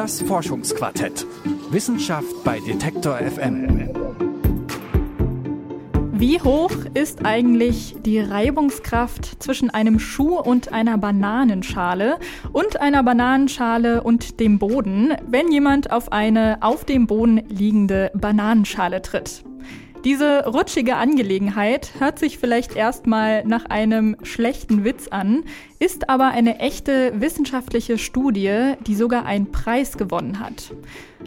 Das 0.00 0.22
Forschungsquartett. 0.22 1.26
Wissenschaft 1.68 2.42
bei 2.42 2.58
Detektor 2.60 3.18
FM. 3.18 3.90
Wie 6.12 6.40
hoch 6.40 6.72
ist 6.94 7.26
eigentlich 7.26 7.96
die 8.02 8.18
Reibungskraft 8.18 9.42
zwischen 9.42 9.68
einem 9.68 9.98
Schuh 9.98 10.38
und 10.38 10.72
einer 10.72 10.96
Bananenschale 10.96 12.18
und 12.50 12.80
einer 12.80 13.02
Bananenschale 13.02 14.02
und 14.02 14.40
dem 14.40 14.58
Boden, 14.58 15.12
wenn 15.26 15.52
jemand 15.52 15.92
auf 15.92 16.12
eine 16.12 16.56
auf 16.62 16.86
dem 16.86 17.06
Boden 17.06 17.42
liegende 17.50 18.10
Bananenschale 18.14 19.02
tritt? 19.02 19.44
Diese 20.04 20.46
rutschige 20.46 20.96
Angelegenheit 20.96 21.92
hört 21.98 22.18
sich 22.18 22.38
vielleicht 22.38 22.74
erstmal 22.74 23.44
nach 23.44 23.66
einem 23.66 24.16
schlechten 24.22 24.82
Witz 24.82 25.08
an, 25.08 25.44
ist 25.78 26.08
aber 26.08 26.28
eine 26.28 26.58
echte 26.58 27.20
wissenschaftliche 27.20 27.98
Studie, 27.98 28.74
die 28.86 28.94
sogar 28.94 29.26
einen 29.26 29.52
Preis 29.52 29.98
gewonnen 29.98 30.40
hat. 30.40 30.72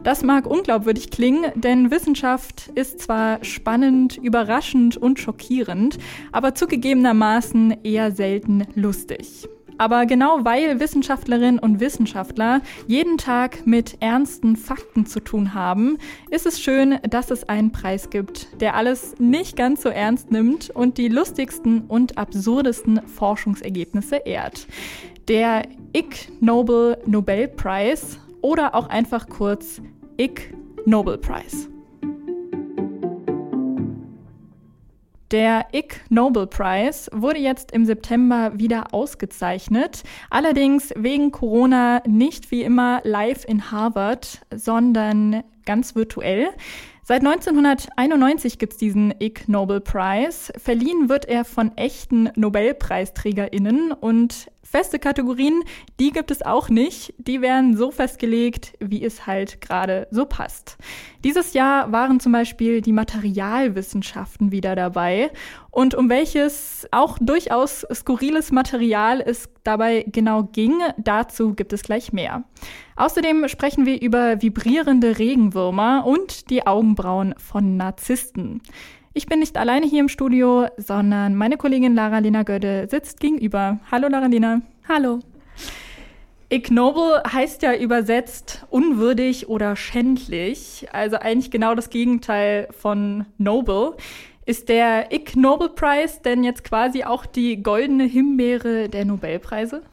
Das 0.04 0.24
mag 0.24 0.48
unglaubwürdig 0.48 1.12
klingen, 1.12 1.52
denn 1.54 1.92
Wissenschaft 1.92 2.72
ist 2.74 3.00
zwar 3.00 3.44
spannend, 3.44 4.18
überraschend 4.18 4.98
und 4.98 5.20
schockierend, 5.20 6.00
aber 6.32 6.56
zugegebenermaßen 6.56 7.84
eher 7.84 8.12
selten 8.12 8.66
lustig. 8.74 9.48
Aber 9.78 10.06
genau 10.06 10.40
weil 10.44 10.80
Wissenschaftlerinnen 10.80 11.60
und 11.60 11.80
Wissenschaftler 11.80 12.62
jeden 12.88 13.18
Tag 13.18 13.66
mit 13.66 13.98
ernsten 14.02 14.56
Fakten 14.56 15.06
zu 15.06 15.20
tun 15.20 15.54
haben, 15.54 15.98
ist 16.30 16.46
es 16.46 16.62
schön, 16.62 17.00
dass 17.10 17.32
es 17.32 17.48
einen 17.50 17.72
Preis 17.72 18.10
gibt, 18.10 18.62
der 18.62 18.76
alles 18.76 19.16
nicht 19.20 19.56
ganz 19.56 19.82
so 19.82 19.90
ernst 19.90 20.32
nimmt 20.32 20.70
und 20.70 20.98
die 20.98 21.08
lustigsten 21.08 21.82
und 21.88 22.18
absurdesten 22.18 23.02
Forschungsergebnisse 23.08 24.18
ehrt. 24.18 24.68
Der 25.28 25.64
Ig 25.96 26.30
Nobel 26.40 26.98
Nobelpreis 27.06 28.20
oder 28.42 28.76
auch 28.76 28.88
einfach 28.88 29.30
kurz 29.30 29.82
Ig 30.18 30.54
Nobel 30.86 31.18
Prize. 31.18 31.73
Der 35.34 35.66
Ig 35.74 35.96
Nobel 36.10 36.46
Prize 36.46 37.10
wurde 37.12 37.40
jetzt 37.40 37.72
im 37.72 37.86
September 37.86 38.52
wieder 38.54 38.94
ausgezeichnet, 38.94 40.04
allerdings 40.30 40.94
wegen 40.96 41.32
Corona 41.32 42.04
nicht 42.06 42.52
wie 42.52 42.62
immer 42.62 43.02
live 43.04 43.44
in 43.46 43.72
Harvard, 43.72 44.46
sondern 44.56 45.44
ganz 45.66 45.96
virtuell. 45.96 46.50
Seit 47.02 47.26
1991 47.26 48.60
gibt 48.60 48.74
es 48.74 48.80
diesen 48.80 49.12
Ig 49.20 49.48
Nobel 49.48 49.82
Prize. 49.82 50.54
Verliehen 50.56 51.10
wird 51.10 51.26
er 51.26 51.46
von 51.46 51.76
echten 51.78 52.30
Nobelpreisträgerinnen 52.36 53.92
und 53.92 54.52
Feste 54.76 54.98
Kategorien, 54.98 55.64
die 56.00 56.10
gibt 56.10 56.32
es 56.32 56.42
auch 56.42 56.68
nicht. 56.68 57.14
Die 57.20 57.42
werden 57.42 57.78
so 57.78 57.92
festgelegt, 57.92 58.74
wie 58.80 59.06
es 59.06 59.28
halt 59.28 59.62
gerade 59.62 60.08
so 60.10 60.26
passt. 60.26 60.80
Dieses 61.24 61.54
Jahr 61.54 61.92
waren 61.92 62.20
zum 62.20 62.32
Beispiel 62.32 62.82
die 62.82 62.92
Materialwissenschaften 62.92 64.52
wieder 64.52 64.76
dabei. 64.76 65.30
Und 65.70 65.94
um 65.94 66.10
welches 66.10 66.88
auch 66.90 67.20
durchaus 67.22 67.86
skurriles 67.94 68.52
Material 68.52 69.22
es 69.22 69.48
dabei 69.64 70.06
genau 70.08 70.46
ging, 70.46 70.80
dazu 70.98 71.54
gibt 71.54 71.72
es 71.72 71.84
gleich 71.84 72.12
mehr. 72.12 72.44
Außerdem 72.96 73.48
sprechen 73.50 73.86
wir 73.86 74.02
über 74.02 74.42
vibrierende 74.42 75.20
Regenwürmer 75.20 76.04
und 76.04 76.50
die 76.50 76.66
Augenbrauen 76.66 77.36
von 77.38 77.78
Narzissten. 77.78 78.64
Ich 79.16 79.28
bin 79.28 79.38
nicht 79.38 79.58
alleine 79.58 79.86
hier 79.86 80.00
im 80.00 80.10
Studio, 80.10 80.66
sondern 80.78 81.36
meine 81.36 81.56
Kollegin 81.56 81.94
Lara 81.94 82.18
Lena 82.18 82.42
Gödde 82.42 82.88
sitzt 82.90 83.20
gegenüber. 83.20 83.80
Hallo 83.92 84.08
Lara 84.08 84.26
Lena. 84.26 84.64
Hallo. 84.90 85.20
Ignoble 86.50 87.22
heißt 87.32 87.62
ja 87.62 87.76
übersetzt 87.76 88.66
unwürdig 88.72 89.50
oder 89.50 89.76
schändlich, 89.76 90.88
also 90.92 91.18
eigentlich 91.18 91.52
genau 91.52 91.76
das 91.76 91.92
Gegenteil 91.92 92.68
von 92.72 93.28
noble. 93.38 93.98
Ist 94.48 94.68
der 94.68 95.14
Ig 95.14 95.36
Nobel 95.36 95.70
Prize 95.70 96.20
denn 96.26 96.44
jetzt 96.44 96.64
quasi 96.64 97.04
auch 97.04 97.28
die 97.28 97.62
goldene 97.62 98.06
Himbeere 98.06 98.90
der 98.90 99.06
Nobelpreise? 99.06 99.84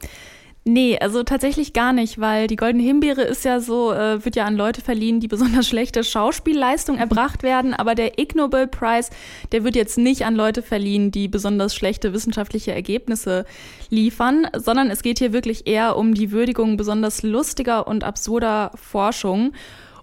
Nee, 0.63 0.99
also 0.99 1.23
tatsächlich 1.23 1.73
gar 1.73 1.91
nicht, 1.91 2.19
weil 2.19 2.45
die 2.45 2.55
Goldene 2.55 2.83
Himbeere 2.83 3.23
ist 3.23 3.43
ja 3.45 3.59
so, 3.59 3.91
äh, 3.93 4.23
wird 4.23 4.35
ja 4.35 4.45
an 4.45 4.55
Leute 4.55 4.81
verliehen, 4.81 5.19
die 5.19 5.27
besonders 5.27 5.67
schlechte 5.67 6.03
Schauspielleistung 6.03 6.99
erbracht 6.99 7.41
werden, 7.41 7.73
aber 7.73 7.95
der 7.95 8.19
Ig 8.19 8.35
Nobel 8.35 8.67
Prize, 8.67 9.09
der 9.51 9.63
wird 9.63 9.75
jetzt 9.75 9.97
nicht 9.97 10.23
an 10.23 10.35
Leute 10.35 10.61
verliehen, 10.61 11.09
die 11.09 11.27
besonders 11.27 11.73
schlechte 11.73 12.13
wissenschaftliche 12.13 12.73
Ergebnisse 12.73 13.45
liefern, 13.89 14.47
sondern 14.55 14.91
es 14.91 15.01
geht 15.01 15.17
hier 15.17 15.33
wirklich 15.33 15.65
eher 15.65 15.97
um 15.97 16.13
die 16.13 16.31
Würdigung 16.31 16.77
besonders 16.77 17.23
lustiger 17.23 17.87
und 17.87 18.03
absurder 18.03 18.71
Forschung. 18.75 19.53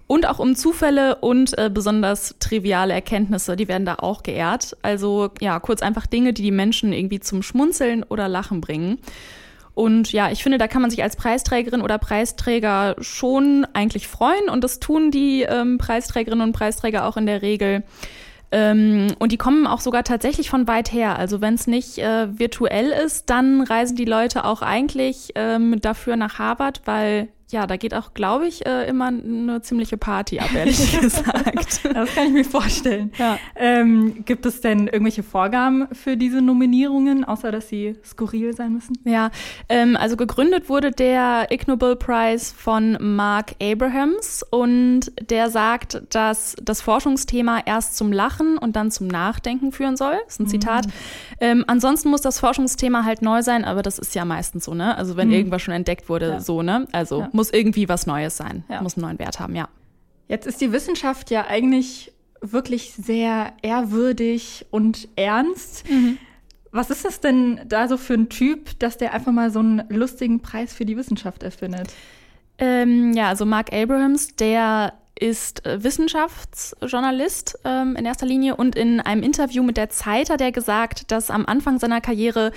Und 0.07 0.27
auch 0.27 0.39
um 0.39 0.55
Zufälle 0.55 1.17
und 1.17 1.55
äh, 1.57 1.69
besonders 1.71 2.35
triviale 2.39 2.93
Erkenntnisse, 2.93 3.55
die 3.55 3.67
werden 3.67 3.85
da 3.85 3.95
auch 3.99 4.23
geehrt. 4.23 4.75
Also 4.81 5.29
ja, 5.39 5.59
kurz 5.59 5.83
einfach 5.83 6.07
Dinge, 6.07 6.33
die 6.33 6.41
die 6.41 6.51
Menschen 6.51 6.93
irgendwie 6.93 7.19
zum 7.19 7.43
Schmunzeln 7.43 8.03
oder 8.03 8.27
Lachen 8.27 8.59
bringen. 8.59 8.97
Und 9.73 10.11
ja, 10.11 10.31
ich 10.31 10.43
finde, 10.43 10.57
da 10.57 10.67
kann 10.67 10.81
man 10.81 10.91
sich 10.91 11.03
als 11.03 11.15
Preisträgerin 11.15 11.81
oder 11.81 11.97
Preisträger 11.97 12.95
schon 12.99 13.65
eigentlich 13.73 14.07
freuen. 14.07 14.49
Und 14.49 14.63
das 14.63 14.79
tun 14.79 15.11
die 15.11 15.43
ähm, 15.43 15.77
Preisträgerinnen 15.77 16.47
und 16.47 16.53
Preisträger 16.53 17.05
auch 17.05 17.17
in 17.17 17.25
der 17.25 17.41
Regel. 17.41 17.83
Ähm, 18.51 19.07
und 19.19 19.31
die 19.31 19.37
kommen 19.37 19.67
auch 19.67 19.79
sogar 19.79 20.03
tatsächlich 20.03 20.49
von 20.49 20.67
weit 20.67 20.91
her. 20.91 21.17
Also 21.17 21.39
wenn 21.41 21.53
es 21.53 21.67
nicht 21.67 21.99
äh, 21.99 22.37
virtuell 22.37 22.89
ist, 22.89 23.29
dann 23.29 23.61
reisen 23.61 23.95
die 23.95 24.05
Leute 24.05 24.43
auch 24.43 24.61
eigentlich 24.61 25.31
ähm, 25.35 25.79
dafür 25.81 26.15
nach 26.15 26.39
Harvard, 26.39 26.81
weil 26.85 27.29
ja, 27.51 27.65
da 27.65 27.77
geht 27.77 27.95
auch, 27.95 28.13
glaube 28.13 28.47
ich, 28.47 28.65
äh, 28.67 28.87
immer 28.87 29.07
eine 29.07 29.61
ziemliche 29.61 29.97
Party 29.97 30.39
ab, 30.39 30.49
ehrlich 30.55 30.99
gesagt. 30.99 31.81
das 31.93 32.13
kann 32.13 32.27
ich 32.27 32.33
mir 32.33 32.45
vorstellen. 32.45 33.11
Ja. 33.17 33.39
Ähm, 33.55 34.23
gibt 34.25 34.45
es 34.45 34.61
denn 34.61 34.87
irgendwelche 34.87 35.23
Vorgaben 35.23 35.87
für 35.93 36.15
diese 36.15 36.41
Nominierungen, 36.41 37.25
außer 37.25 37.51
dass 37.51 37.67
sie 37.67 37.95
skurril 38.05 38.55
sein 38.55 38.73
müssen? 38.73 38.99
Ja, 39.03 39.31
ähm, 39.67 39.97
also 39.97 40.15
gegründet 40.15 40.69
wurde 40.69 40.91
der 40.91 41.47
Ig 41.51 41.65
Nobel 41.67 41.95
Prize 41.95 42.53
von 42.55 42.97
Mark 42.99 43.55
Abrahams 43.61 44.45
und 44.51 45.11
der 45.19 45.49
sagt, 45.49 46.03
dass 46.11 46.55
das 46.61 46.81
Forschungsthema 46.81 47.61
erst 47.65 47.97
zum 47.97 48.11
Lachen 48.11 48.59
und 48.59 48.75
dann 48.75 48.91
zum 48.91 49.07
Nachdenken 49.07 49.71
führen 49.71 49.97
soll. 49.97 50.17
Das 50.25 50.35
ist 50.35 50.39
ein 50.39 50.43
mhm. 50.43 50.49
Zitat. 50.49 50.85
Ähm, 51.39 51.63
ansonsten 51.65 52.09
muss 52.09 52.21
das 52.21 52.39
Forschungsthema 52.39 53.05
halt 53.05 53.23
neu 53.23 53.41
sein, 53.41 53.65
aber 53.65 53.81
das 53.81 53.97
ist 53.97 54.13
ja 54.13 54.23
meistens 54.23 54.65
so, 54.65 54.75
ne? 54.75 54.95
Also 54.95 55.17
wenn 55.17 55.29
mhm. 55.29 55.33
irgendwas 55.33 55.63
schon 55.63 55.73
entdeckt 55.73 56.09
wurde, 56.09 56.29
ja. 56.29 56.39
so, 56.39 56.61
ne? 56.61 56.87
Also 56.91 57.21
ja 57.21 57.38
muss 57.39 57.51
irgendwie 57.51 57.87
was 57.87 58.05
Neues 58.05 58.35
sein, 58.35 58.65
ja. 58.67 58.81
muss 58.81 58.97
einen 58.97 59.05
neuen 59.05 59.17
Wert 59.17 59.39
haben, 59.39 59.55
ja. 59.55 59.69
Jetzt 60.27 60.45
ist 60.45 60.59
die 60.59 60.73
Wissenschaft 60.73 61.31
ja 61.31 61.47
eigentlich 61.47 62.11
wirklich 62.41 62.91
sehr 62.91 63.53
ehrwürdig 63.61 64.65
und 64.71 65.07
ernst. 65.15 65.89
Mhm. 65.89 66.17
Was 66.71 66.89
ist 66.89 67.05
das 67.05 67.21
denn 67.21 67.61
da 67.65 67.87
so 67.87 67.95
für 67.95 68.15
ein 68.15 68.27
Typ, 68.27 68.77
dass 68.79 68.97
der 68.97 69.13
einfach 69.13 69.31
mal 69.31 69.51
so 69.51 69.59
einen 69.59 69.83
lustigen 69.87 70.41
Preis 70.41 70.73
für 70.73 70.83
die 70.83 70.97
Wissenschaft 70.97 71.41
erfindet? 71.43 71.93
Ähm, 72.57 73.13
ja, 73.13 73.29
also 73.29 73.45
Mark 73.45 73.71
Abrahams, 73.71 74.35
der 74.35 74.95
ist 75.19 75.65
äh, 75.65 75.83
Wissenschaftsjournalist 75.83 77.59
ähm, 77.65 77.95
in 77.95 78.05
erster 78.05 78.25
Linie 78.25 78.55
und 78.55 78.75
in 78.75 78.99
einem 78.99 79.23
Interview 79.23 79.63
mit 79.63 79.77
der 79.77 79.89
Zeit 79.89 80.29
hat 80.29 80.41
er 80.41 80.51
gesagt, 80.51 81.11
dass 81.11 81.29
am 81.29 81.45
Anfang 81.45 81.79
seiner 81.79 82.01
Karriere 82.01 82.51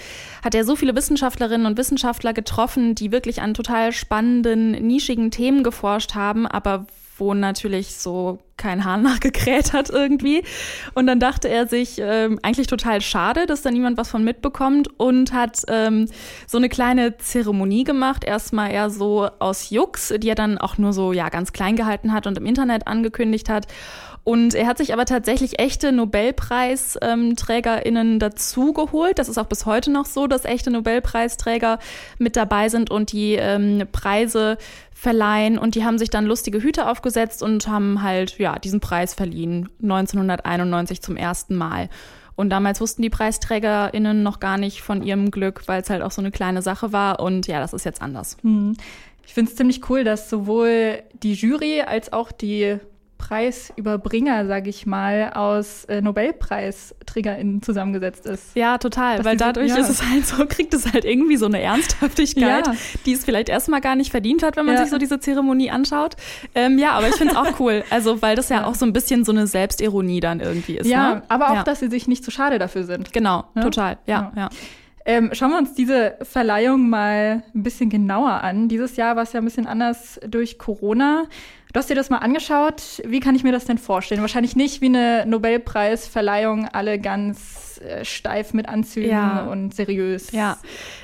hat 0.44 0.54
er 0.54 0.64
so 0.64 0.76
viele 0.76 0.94
Wissenschaftlerinnen 0.94 1.66
und 1.66 1.76
Wissenschaftler 1.76 2.32
getroffen, 2.32 2.94
die 2.94 3.12
wirklich 3.12 3.42
an 3.42 3.54
total 3.54 3.92
spannenden, 3.92 4.72
nischigen 4.72 5.30
Themen 5.30 5.62
geforscht 5.64 6.14
haben, 6.14 6.46
aber 6.46 6.86
wo 7.18 7.34
natürlich 7.34 7.96
so 7.96 8.38
kein 8.56 8.84
Hahn 8.84 9.02
nachgekräht 9.02 9.72
hat 9.72 9.90
irgendwie. 9.90 10.42
Und 10.94 11.06
dann 11.06 11.20
dachte 11.20 11.48
er 11.48 11.66
sich, 11.66 11.98
ähm, 11.98 12.38
eigentlich 12.42 12.68
total 12.68 13.00
schade, 13.00 13.46
dass 13.46 13.62
da 13.62 13.70
niemand 13.70 13.98
was 13.98 14.08
von 14.08 14.24
mitbekommt 14.24 14.88
und 14.98 15.32
hat 15.32 15.62
ähm, 15.68 16.08
so 16.46 16.58
eine 16.58 16.68
kleine 16.68 17.18
Zeremonie 17.18 17.84
gemacht. 17.84 18.24
Erstmal 18.24 18.70
eher 18.70 18.90
so 18.90 19.28
aus 19.38 19.70
Jux, 19.70 20.14
die 20.16 20.28
er 20.28 20.34
dann 20.34 20.58
auch 20.58 20.78
nur 20.78 20.92
so 20.92 21.12
ja 21.12 21.28
ganz 21.28 21.52
klein 21.52 21.76
gehalten 21.76 22.12
hat 22.12 22.26
und 22.26 22.38
im 22.38 22.46
Internet 22.46 22.86
angekündigt 22.86 23.48
hat. 23.48 23.66
Und 24.24 24.54
er 24.54 24.68
hat 24.68 24.78
sich 24.78 24.92
aber 24.92 25.04
tatsächlich 25.04 25.58
echte 25.58 25.90
Nobelpreisträgerinnen 25.90 28.20
dazu 28.20 28.72
geholt. 28.72 29.18
Das 29.18 29.28
ist 29.28 29.36
auch 29.36 29.46
bis 29.46 29.66
heute 29.66 29.90
noch 29.90 30.06
so, 30.06 30.28
dass 30.28 30.44
echte 30.44 30.70
Nobelpreisträger 30.70 31.80
mit 32.18 32.36
dabei 32.36 32.68
sind 32.68 32.88
und 32.90 33.10
die 33.10 33.34
ähm, 33.34 33.82
Preise 33.90 34.58
verleihen. 34.94 35.58
Und 35.58 35.74
die 35.74 35.84
haben 35.84 35.98
sich 35.98 36.10
dann 36.10 36.26
lustige 36.26 36.62
Hüte 36.62 36.88
aufgesetzt 36.88 37.42
und 37.42 37.66
haben 37.66 38.02
halt 38.02 38.38
ja 38.38 38.60
diesen 38.60 38.78
Preis 38.78 39.12
verliehen 39.12 39.68
1991 39.82 41.02
zum 41.02 41.16
ersten 41.16 41.56
Mal. 41.56 41.88
Und 42.36 42.50
damals 42.50 42.80
wussten 42.80 43.02
die 43.02 43.10
PreisträgerInnen 43.10 44.22
noch 44.22 44.38
gar 44.38 44.56
nicht 44.56 44.82
von 44.82 45.02
ihrem 45.02 45.32
Glück, 45.32 45.64
weil 45.66 45.82
es 45.82 45.90
halt 45.90 46.02
auch 46.02 46.12
so 46.12 46.22
eine 46.22 46.30
kleine 46.30 46.62
Sache 46.62 46.92
war. 46.92 47.18
Und 47.18 47.48
ja, 47.48 47.58
das 47.58 47.72
ist 47.72 47.84
jetzt 47.84 48.00
anders. 48.00 48.36
Hm. 48.42 48.76
Ich 49.26 49.34
finde 49.34 49.50
es 49.50 49.56
ziemlich 49.56 49.90
cool, 49.90 50.04
dass 50.04 50.30
sowohl 50.30 51.02
die 51.22 51.34
Jury 51.34 51.82
als 51.82 52.12
auch 52.12 52.32
die 52.32 52.78
Preisüberbringer, 53.22 54.46
sage 54.46 54.68
ich 54.68 54.84
mal, 54.84 55.32
aus 55.34 55.84
äh, 55.84 56.02
Nobelpreisträgerinnen 56.02 57.02
PreisträgerInnen 57.12 57.62
zusammengesetzt 57.62 58.26
ist. 58.26 58.56
Ja, 58.56 58.78
total, 58.78 59.24
weil 59.24 59.36
dadurch 59.36 59.70
so, 59.70 59.78
ja. 59.78 59.82
ist 59.82 59.90
es 59.90 60.02
halt 60.02 60.26
so, 60.26 60.44
kriegt 60.46 60.74
es 60.74 60.92
halt 60.92 61.04
irgendwie 61.04 61.36
so 61.36 61.46
eine 61.46 61.60
Ernsthaftigkeit, 61.60 62.66
ja. 62.66 62.74
die 63.06 63.12
es 63.12 63.24
vielleicht 63.24 63.48
erstmal 63.48 63.80
gar 63.80 63.94
nicht 63.94 64.10
verdient 64.10 64.42
hat, 64.42 64.56
wenn 64.56 64.66
man 64.66 64.74
ja. 64.74 64.82
sich 64.82 64.90
so 64.90 64.98
diese 64.98 65.20
Zeremonie 65.20 65.70
anschaut. 65.70 66.16
Ähm, 66.54 66.78
ja, 66.78 66.92
aber 66.92 67.08
ich 67.08 67.14
finde 67.14 67.34
es 67.34 67.38
auch 67.38 67.60
cool, 67.60 67.84
also 67.90 68.22
weil 68.22 68.36
das 68.36 68.48
ja, 68.48 68.66
auch 68.66 68.74
so 68.74 68.84
ein 68.86 68.92
bisschen 68.92 69.24
so 69.24 69.32
eine 69.32 69.46
Selbstironie 69.46 70.20
dann 70.20 70.40
irgendwie 70.40 70.76
ist. 70.76 70.88
Ja, 70.88 71.16
ne? 71.16 71.22
aber 71.28 71.50
auch, 71.50 71.62
dass 71.62 71.80
sie 71.80 71.88
sich 71.88 72.08
nicht 72.08 72.24
zu 72.24 72.30
schade 72.30 72.58
dafür 72.58 72.84
sind. 72.84 73.12
Genau, 73.12 73.44
total, 73.60 73.98
ja, 74.06 74.32
ja. 74.36 74.48
Ähm, 75.04 75.30
schauen 75.32 75.50
wir 75.50 75.58
uns 75.58 75.74
diese 75.74 76.14
Verleihung 76.22 76.88
mal 76.88 77.42
ein 77.54 77.62
bisschen 77.64 77.90
genauer 77.90 78.42
an. 78.42 78.68
Dieses 78.68 78.94
Jahr 78.96 79.16
war 79.16 79.24
es 79.24 79.32
ja 79.32 79.40
ein 79.40 79.44
bisschen 79.44 79.66
anders 79.66 80.20
durch 80.24 80.58
Corona. 80.58 81.24
Du 81.72 81.78
hast 81.78 81.88
dir 81.88 81.94
das 81.94 82.10
mal 82.10 82.18
angeschaut. 82.18 83.02
Wie 83.04 83.20
kann 83.20 83.34
ich 83.34 83.44
mir 83.44 83.52
das 83.52 83.64
denn 83.64 83.78
vorstellen? 83.78 84.20
Wahrscheinlich 84.20 84.56
nicht 84.56 84.82
wie 84.82 84.86
eine 84.86 85.24
Nobelpreisverleihung, 85.26 86.68
alle 86.68 86.98
ganz 86.98 87.80
äh, 87.82 88.04
steif 88.04 88.52
mit 88.52 88.68
Anzügen 88.68 89.10
ja. 89.10 89.44
und 89.44 89.74
seriös. 89.74 90.32
Ja, 90.32 90.58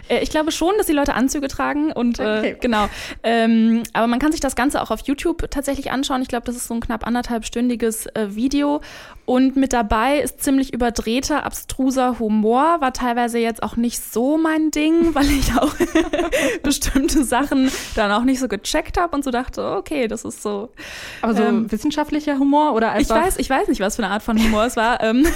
ich 0.08 0.30
glaube 0.30 0.52
schon, 0.52 0.72
dass 0.78 0.86
die 0.86 0.92
Leute 0.92 1.14
Anzüge 1.14 1.48
tragen 1.48 1.92
und 1.92 2.20
äh, 2.20 2.38
okay. 2.38 2.56
genau. 2.60 2.88
Ähm, 3.22 3.82
aber 3.92 4.06
man 4.06 4.18
kann 4.18 4.32
sich 4.32 4.40
das 4.40 4.54
Ganze 4.54 4.80
auch 4.80 4.90
auf 4.90 5.00
YouTube 5.04 5.50
tatsächlich 5.50 5.90
anschauen. 5.90 6.22
Ich 6.22 6.28
glaube, 6.28 6.46
das 6.46 6.54
ist 6.54 6.68
so 6.68 6.74
ein 6.74 6.80
knapp 6.80 7.06
anderthalbstündiges 7.06 8.06
äh, 8.06 8.34
Video. 8.34 8.80
Und 9.24 9.56
mit 9.56 9.74
dabei 9.74 10.20
ist 10.20 10.42
ziemlich 10.42 10.72
überdrehter, 10.72 11.44
abstruser 11.44 12.18
Humor. 12.18 12.80
War 12.80 12.92
teilweise 12.94 13.38
jetzt 13.38 13.62
auch 13.62 13.76
nicht 13.76 14.00
so 14.00 14.38
mein 14.38 14.70
Ding, 14.70 14.94
weil 15.14 15.28
ich 15.30 15.52
auch 15.56 15.74
bestimmte 16.62 17.24
Sachen 17.24 17.70
dann 17.96 18.12
auch 18.12 18.22
nicht 18.22 18.38
so 18.38 18.48
gecheckt 18.48 18.98
habe 18.98 19.16
und 19.16 19.24
so 19.24 19.30
dachte, 19.30 19.72
okay, 19.72 20.06
das 20.06 20.24
ist 20.24 20.42
so. 20.42 20.70
Aber 21.22 21.34
so 21.34 21.42
ähm, 21.42 21.70
wissenschaftlicher 21.70 22.38
Humor 22.38 22.74
oder 22.74 22.92
einfach? 22.92 23.16
Ich 23.16 23.22
weiß, 23.22 23.38
ich 23.38 23.50
weiß 23.50 23.68
nicht, 23.68 23.80
was 23.80 23.96
für 23.96 24.04
eine 24.04 24.12
Art 24.12 24.22
von 24.22 24.38
Humor 24.38 24.64
es 24.64 24.76
war. 24.76 25.02
Ähm, 25.02 25.26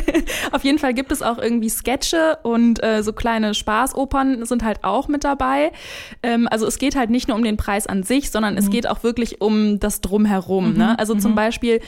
auf 0.52 0.64
jeden 0.64 0.78
Fall 0.78 0.88
Fall 0.88 0.94
gibt 0.94 1.12
es 1.12 1.20
auch 1.20 1.36
irgendwie 1.36 1.68
Sketche 1.68 2.38
und 2.42 2.82
äh, 2.82 3.02
so 3.02 3.12
kleine 3.12 3.52
Spaßopern 3.52 4.17
sind 4.44 4.64
halt 4.64 4.84
auch 4.84 5.08
mit 5.08 5.24
dabei. 5.24 5.72
Ähm, 6.22 6.48
also 6.50 6.66
es 6.66 6.78
geht 6.78 6.96
halt 6.96 7.10
nicht 7.10 7.28
nur 7.28 7.36
um 7.36 7.44
den 7.44 7.56
Preis 7.56 7.86
an 7.86 8.02
sich, 8.02 8.30
sondern 8.30 8.54
mhm. 8.54 8.58
es 8.58 8.70
geht 8.70 8.88
auch 8.88 9.02
wirklich 9.02 9.40
um 9.40 9.78
das 9.80 10.00
Drumherum. 10.00 10.72
Mhm. 10.72 10.78
Ne? 10.78 10.98
Also 10.98 11.14
mhm. 11.14 11.20
zum 11.20 11.34
Beispiel 11.34 11.80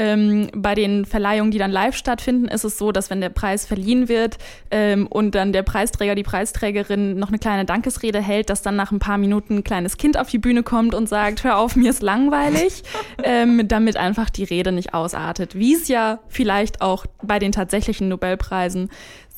ähm, 0.00 0.48
bei 0.54 0.74
den 0.74 1.04
Verleihungen, 1.04 1.50
die 1.50 1.58
dann 1.58 1.70
live 1.70 1.94
stattfinden, 1.94 2.46
ist 2.48 2.64
es 2.64 2.78
so, 2.78 2.90
dass 2.90 3.10
wenn 3.10 3.20
der 3.20 3.28
Preis 3.28 3.66
verliehen 3.66 4.08
wird 4.08 4.38
ähm, 4.70 5.06
und 5.06 5.34
dann 5.34 5.52
der 5.52 5.62
Preisträger, 5.62 6.14
die 6.14 6.22
Preisträgerin 6.22 7.16
noch 7.16 7.28
eine 7.28 7.38
kleine 7.38 7.66
Dankesrede 7.66 8.20
hält, 8.20 8.48
dass 8.48 8.62
dann 8.62 8.76
nach 8.76 8.92
ein 8.92 8.98
paar 8.98 9.18
Minuten 9.18 9.56
ein 9.56 9.64
kleines 9.64 9.98
Kind 9.98 10.18
auf 10.18 10.30
die 10.30 10.38
Bühne 10.38 10.62
kommt 10.62 10.94
und 10.94 11.08
sagt, 11.08 11.44
hör 11.44 11.58
auf, 11.58 11.76
mir 11.76 11.90
ist 11.90 12.02
langweilig, 12.02 12.82
ähm, 13.22 13.68
damit 13.68 13.98
einfach 13.98 14.30
die 14.30 14.44
Rede 14.44 14.72
nicht 14.72 14.94
ausartet. 14.94 15.54
Wie 15.54 15.74
es 15.74 15.88
ja 15.88 16.20
vielleicht 16.28 16.80
auch 16.80 17.04
bei 17.22 17.38
den 17.38 17.52
tatsächlichen 17.52 18.08
Nobelpreisen 18.08 18.88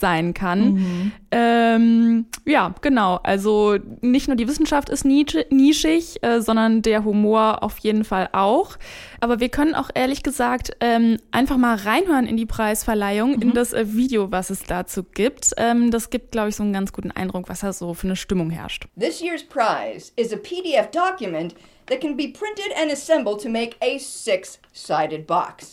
sein 0.02 0.34
kann. 0.34 0.75
Mhm. 0.75 1.12
Ähm, 1.31 2.26
ja, 2.44 2.75
genau. 2.82 3.20
Also 3.22 3.78
nicht 4.00 4.26
nur 4.26 4.37
die 4.37 4.49
Wissenschaft 4.49 4.90
ist 4.90 5.04
nischig, 5.04 6.22
äh, 6.22 6.40
sondern 6.40 6.82
der 6.82 7.04
Humor 7.04 7.62
auf 7.62 7.78
jeden 7.78 8.04
Fall 8.04 8.28
auch. 8.32 8.76
Aber 9.20 9.38
wir 9.38 9.49
können 9.49 9.76
auch 9.76 9.90
ehrlich 9.94 10.25
gesagt 10.25 10.72
ähm, 10.81 11.19
einfach 11.31 11.56
mal 11.56 11.76
reinhören 11.76 12.26
in 12.26 12.37
die 12.37 12.46
Preisverleihung, 12.46 13.37
mhm. 13.37 13.43
in 13.43 13.52
das 13.54 13.72
äh, 13.72 13.94
Video, 13.94 14.32
was 14.32 14.50
es 14.50 14.64
dazu 14.64 15.04
gibt. 15.04 15.52
Ähm, 15.56 15.93
das 15.93 16.10
gibt, 16.10 16.32
glaube 16.32 16.48
ich, 16.48 16.56
so 16.56 16.64
einen 16.64 16.72
ganz 16.72 16.93
guten 16.93 17.12
Eindruck, 17.12 17.48
was 17.48 17.60
da 17.60 17.72
so 17.72 17.94
für 17.94 18.08
eine 18.08 18.16
Stimmung 18.16 18.50
herrscht. 18.50 18.88
This 18.98 19.22
year's 19.22 19.44
prize 19.44 20.10
is 20.16 20.32
a 20.32 20.37
PDF 20.37 20.90
document 20.90 21.55
that 21.87 22.00
can 22.00 22.16
be 22.16 22.26
printed 22.26 22.72
and 22.76 22.90
assembled 22.90 23.40
to 23.40 23.48
make 23.48 23.76
a 23.81 23.98
six-sided 23.98 25.28
box. 25.28 25.70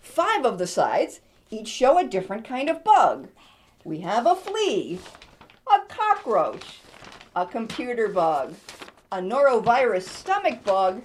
Five 0.00 0.46
of 0.46 0.58
the 0.58 0.66
sides 0.66 1.20
each 1.50 1.68
show 1.68 1.98
a 1.98 2.04
different 2.04 2.44
kind 2.44 2.68
of 2.68 2.82
bug. 2.82 3.28
We 3.86 4.00
have 4.00 4.26
a 4.26 4.34
flea, 4.34 4.98
a 5.72 5.78
cockroach, 5.86 6.80
a 7.36 7.46
computer 7.46 8.08
bug, 8.08 8.52
a 9.12 9.18
norovirus 9.18 10.08
stomach 10.08 10.64
bug, 10.64 11.02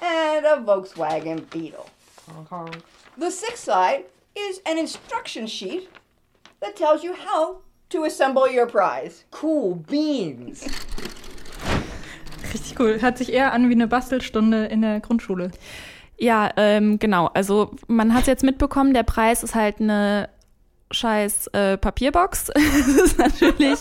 and 0.00 0.46
a 0.46 0.62
Volkswagen 0.64 1.50
Beetle. 1.50 1.90
Uh-huh. 2.28 2.70
The 3.18 3.32
sixth 3.32 3.64
side 3.64 4.04
is 4.36 4.60
an 4.64 4.78
instruction 4.78 5.48
sheet 5.48 5.88
that 6.60 6.76
tells 6.76 7.02
you 7.02 7.14
how 7.14 7.62
to 7.88 8.04
assemble 8.04 8.48
your 8.48 8.66
prize. 8.66 9.24
Cool 9.32 9.74
beans. 9.74 10.68
Richtig 12.52 12.78
cool. 12.78 13.00
Hört 13.00 13.18
sich 13.18 13.32
eher 13.32 13.52
an 13.52 13.68
wie 13.68 13.74
eine 13.74 13.88
Bastelstunde 13.88 14.66
in 14.66 14.82
der 14.82 15.00
Grundschule. 15.00 15.50
Ja, 16.16 16.52
ähm, 16.56 17.00
genau. 17.00 17.26
Also 17.34 17.72
man 17.88 18.14
hat 18.14 18.20
es 18.20 18.26
jetzt 18.28 18.44
mitbekommen, 18.44 18.94
der 18.94 19.02
Preis 19.02 19.42
ist 19.42 19.56
halt 19.56 19.80
eine 19.80 20.28
scheiß 20.94 21.48
äh, 21.48 21.76
Papierbox. 21.76 22.46
das 22.54 22.86
ist 22.86 23.18
natürlich 23.18 23.78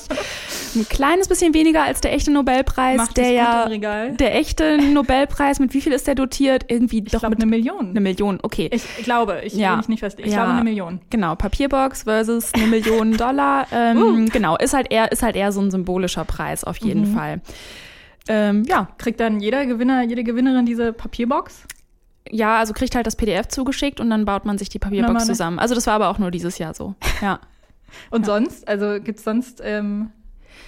ein 0.75 0.87
kleines 0.89 1.27
bisschen 1.27 1.53
weniger 1.53 1.83
als 1.83 2.01
der 2.01 2.13
echte 2.13 2.31
Nobelpreis. 2.31 2.97
Macht 2.97 3.17
der 3.17 3.31
ja 3.31 3.67
der 3.67 4.35
echte 4.35 4.77
Nobelpreis, 4.77 5.59
mit 5.59 5.73
wie 5.73 5.81
viel 5.81 5.93
ist 5.93 6.07
der 6.07 6.15
dotiert? 6.15 6.65
Irgendwie 6.67 7.03
ich 7.05 7.11
doch 7.11 7.27
mit 7.29 7.41
eine 7.41 7.45
Million. 7.45 7.91
Eine 7.91 8.01
Million, 8.01 8.39
okay. 8.41 8.69
Ich 8.71 9.03
glaube, 9.03 9.41
ich 9.43 9.53
ja. 9.53 9.77
mich 9.77 9.87
nicht 9.87 9.99
fest. 10.01 10.19
Ich 10.19 10.27
ja. 10.27 10.43
glaube 10.43 10.51
eine 10.51 10.63
Million. 10.63 10.99
Genau, 11.09 11.35
Papierbox 11.35 12.03
versus 12.03 12.53
eine 12.53 12.67
Million 12.67 13.15
Dollar. 13.17 13.67
Ähm, 13.71 13.97
uh. 13.97 14.25
Genau, 14.31 14.57
ist 14.57 14.73
halt 14.73 14.91
eher 14.91 15.11
ist 15.11 15.23
halt 15.23 15.35
eher 15.35 15.51
so 15.51 15.61
ein 15.61 15.71
symbolischer 15.71 16.25
Preis 16.25 16.63
auf 16.63 16.77
jeden 16.77 17.11
mhm. 17.11 17.15
Fall. 17.15 17.41
Ähm, 18.27 18.63
ja, 18.67 18.87
kriegt 18.97 19.19
dann 19.19 19.39
jeder 19.39 19.65
Gewinner, 19.65 20.03
jede 20.03 20.23
Gewinnerin 20.23 20.65
diese 20.65 20.93
Papierbox? 20.93 21.63
Ja, 22.29 22.57
also 22.57 22.73
kriegt 22.73 22.95
halt 22.95 23.05
das 23.05 23.15
PDF 23.15 23.47
zugeschickt 23.47 23.99
und 23.99 24.09
dann 24.09 24.25
baut 24.25 24.45
man 24.45 24.57
sich 24.57 24.69
die 24.69 24.79
Papierbox 24.79 25.25
zusammen. 25.25 25.59
Also 25.59 25.75
das 25.75 25.87
war 25.87 25.95
aber 25.95 26.09
auch 26.09 26.19
nur 26.19 26.31
dieses 26.31 26.57
Jahr 26.57 26.73
so. 26.73 26.95
Ja. 27.21 27.39
und 28.09 28.27
ja. 28.27 28.33
sonst? 28.33 28.67
Also 28.67 29.01
gibt 29.01 29.19
es 29.19 29.25
sonst 29.25 29.61
ähm, 29.63 30.11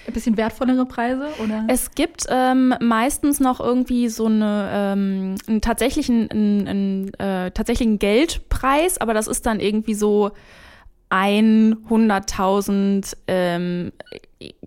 ein 0.06 0.12
bisschen 0.12 0.36
wertvollere 0.36 0.86
Preise? 0.86 1.28
Oder? 1.42 1.64
Es 1.68 1.92
gibt 1.92 2.26
ähm, 2.28 2.74
meistens 2.80 3.40
noch 3.40 3.60
irgendwie 3.60 4.08
so 4.08 4.26
eine, 4.26 4.68
ähm, 4.72 5.34
einen 5.46 5.60
tatsächlichen, 5.60 6.30
einen, 6.30 6.68
einen, 6.68 7.14
äh, 7.14 7.50
tatsächlichen 7.50 7.98
Geldpreis, 7.98 8.98
aber 8.98 9.14
das 9.14 9.26
ist 9.26 9.46
dann 9.46 9.60
irgendwie 9.60 9.94
so 9.94 10.32
100.000 11.10 13.16
ähm, 13.28 13.92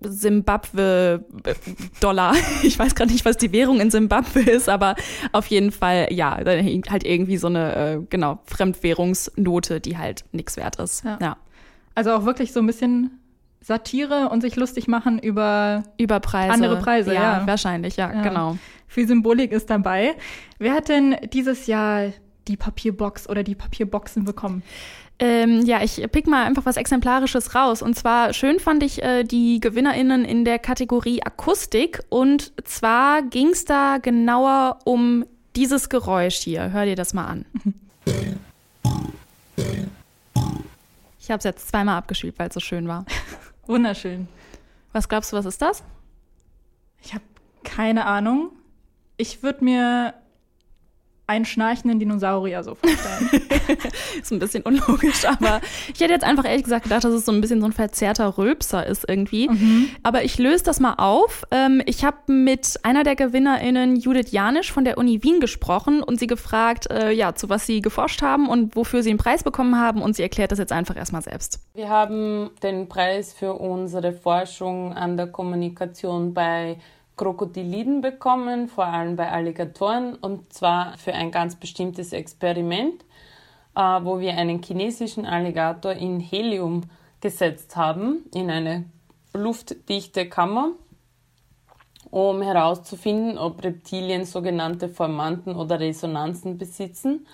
Simbabwe-Dollar. 0.02 2.34
Ich 2.62 2.78
weiß 2.78 2.94
gerade 2.94 3.12
nicht, 3.12 3.24
was 3.24 3.36
die 3.36 3.52
Währung 3.52 3.80
in 3.80 3.90
Simbabwe 3.90 4.40
ist, 4.40 4.68
aber 4.68 4.94
auf 5.32 5.46
jeden 5.46 5.72
Fall, 5.72 6.08
ja, 6.10 6.36
halt 6.36 7.04
irgendwie 7.04 7.36
so 7.36 7.48
eine, 7.48 7.74
äh, 7.74 7.98
genau, 8.08 8.38
Fremdwährungsnote, 8.44 9.80
die 9.80 9.98
halt 9.98 10.24
nichts 10.32 10.56
wert 10.56 10.76
ist. 10.76 11.04
Ja. 11.04 11.18
ja. 11.20 11.36
Also 11.94 12.12
auch 12.12 12.24
wirklich 12.24 12.52
so 12.52 12.60
ein 12.60 12.66
bisschen 12.66 13.18
Satire 13.60 14.28
und 14.30 14.40
sich 14.40 14.56
lustig 14.56 14.88
machen 14.88 15.18
über, 15.18 15.82
über 15.98 16.20
Preise. 16.20 16.52
andere 16.52 16.78
Preise. 16.78 17.14
Ja, 17.14 17.40
ja. 17.40 17.46
wahrscheinlich, 17.46 17.96
ja, 17.96 18.12
ja, 18.12 18.22
genau. 18.22 18.56
Viel 18.88 19.06
Symbolik 19.06 19.52
ist 19.52 19.70
dabei. 19.70 20.14
Wer 20.58 20.74
hat 20.74 20.88
denn 20.88 21.16
dieses 21.32 21.66
Jahr 21.66 22.12
die 22.48 22.56
Papierbox 22.56 23.28
oder 23.28 23.42
die 23.42 23.54
Papierboxen 23.54 24.24
bekommen? 24.24 24.62
Ähm, 25.22 25.66
ja, 25.66 25.82
ich 25.82 26.02
pick 26.10 26.26
mal 26.26 26.46
einfach 26.46 26.64
was 26.64 26.78
Exemplarisches 26.78 27.54
raus. 27.54 27.82
Und 27.82 27.94
zwar 27.94 28.32
schön 28.32 28.58
fand 28.58 28.82
ich 28.82 29.02
äh, 29.02 29.22
die 29.22 29.60
GewinnerInnen 29.60 30.24
in 30.24 30.46
der 30.46 30.58
Kategorie 30.58 31.22
Akustik. 31.22 32.00
Und 32.08 32.52
zwar 32.66 33.20
ging 33.22 33.48
es 33.48 33.66
da 33.66 33.98
genauer 33.98 34.78
um 34.84 35.26
dieses 35.56 35.90
Geräusch 35.90 36.36
hier. 36.36 36.72
Hör 36.72 36.86
dir 36.86 36.96
das 36.96 37.12
mal 37.12 37.26
an. 37.26 37.44
Ich 41.20 41.30
habe 41.30 41.38
es 41.38 41.44
jetzt 41.44 41.68
zweimal 41.68 41.98
abgespielt, 41.98 42.38
weil 42.38 42.48
es 42.48 42.54
so 42.54 42.60
schön 42.60 42.88
war. 42.88 43.04
Wunderschön. 43.66 44.26
Was 44.94 45.06
glaubst 45.06 45.32
du, 45.32 45.36
was 45.36 45.44
ist 45.44 45.60
das? 45.60 45.82
Ich 47.02 47.12
habe 47.12 47.24
keine 47.62 48.06
Ahnung. 48.06 48.52
Ich 49.18 49.42
würde 49.42 49.64
mir 49.64 50.14
einen 51.30 51.44
schnarchenden 51.44 52.00
Dinosaurier 52.00 52.64
so 52.64 52.74
vorstellen. 52.74 53.30
ist 54.20 54.32
ein 54.32 54.40
bisschen 54.40 54.64
unlogisch, 54.64 55.24
aber 55.24 55.60
ich 55.94 56.00
hätte 56.00 56.12
jetzt 56.12 56.24
einfach 56.24 56.44
ehrlich 56.44 56.64
gesagt 56.64 56.84
gedacht, 56.84 57.04
dass 57.04 57.12
es 57.12 57.24
so 57.24 57.30
ein 57.30 57.40
bisschen 57.40 57.60
so 57.60 57.66
ein 57.66 57.72
verzerrter 57.72 58.36
Rülpser 58.36 58.84
ist 58.84 59.08
irgendwie. 59.08 59.48
Mhm. 59.48 59.90
Aber 60.02 60.24
ich 60.24 60.38
löse 60.38 60.64
das 60.64 60.80
mal 60.80 60.94
auf. 60.94 61.44
Ähm, 61.52 61.82
ich 61.86 62.04
habe 62.04 62.32
mit 62.32 62.80
einer 62.82 63.04
der 63.04 63.14
GewinnerInnen, 63.14 63.94
Judith 63.94 64.32
Janisch 64.32 64.72
von 64.72 64.84
der 64.84 64.98
Uni 64.98 65.22
Wien 65.22 65.38
gesprochen 65.38 66.02
und 66.02 66.18
sie 66.18 66.26
gefragt, 66.26 66.90
äh, 66.90 67.12
ja, 67.12 67.34
zu 67.36 67.48
was 67.48 67.64
sie 67.64 67.80
geforscht 67.80 68.22
haben 68.22 68.48
und 68.48 68.74
wofür 68.74 69.04
sie 69.04 69.10
einen 69.10 69.18
Preis 69.18 69.44
bekommen 69.44 69.78
haben 69.78 70.02
und 70.02 70.16
sie 70.16 70.22
erklärt 70.22 70.50
das 70.50 70.58
jetzt 70.58 70.72
einfach 70.72 70.96
erstmal 70.96 71.22
selbst. 71.22 71.60
Wir 71.74 71.88
haben 71.88 72.50
den 72.64 72.88
Preis 72.88 73.32
für 73.32 73.54
unsere 73.54 74.12
Forschung 74.12 74.94
an 74.94 75.16
der 75.16 75.28
Kommunikation 75.28 76.34
bei 76.34 76.78
Krokodiliden 77.20 78.00
bekommen, 78.00 78.66
vor 78.66 78.86
allem 78.86 79.14
bei 79.14 79.30
Alligatoren, 79.30 80.14
und 80.14 80.54
zwar 80.54 80.96
für 80.96 81.12
ein 81.12 81.30
ganz 81.30 81.54
bestimmtes 81.54 82.14
Experiment, 82.14 83.04
äh, 83.76 83.80
wo 83.80 84.20
wir 84.20 84.38
einen 84.38 84.62
chinesischen 84.62 85.26
Alligator 85.26 85.92
in 85.92 86.18
Helium 86.18 86.84
gesetzt 87.20 87.76
haben, 87.76 88.24
in 88.34 88.50
eine 88.50 88.86
luftdichte 89.34 90.30
Kammer, 90.30 90.70
um 92.10 92.40
herauszufinden, 92.40 93.36
ob 93.36 93.62
Reptilien 93.62 94.24
sogenannte 94.24 94.88
Formanten 94.88 95.54
oder 95.54 95.78
Resonanzen 95.78 96.56
besitzen. 96.56 97.26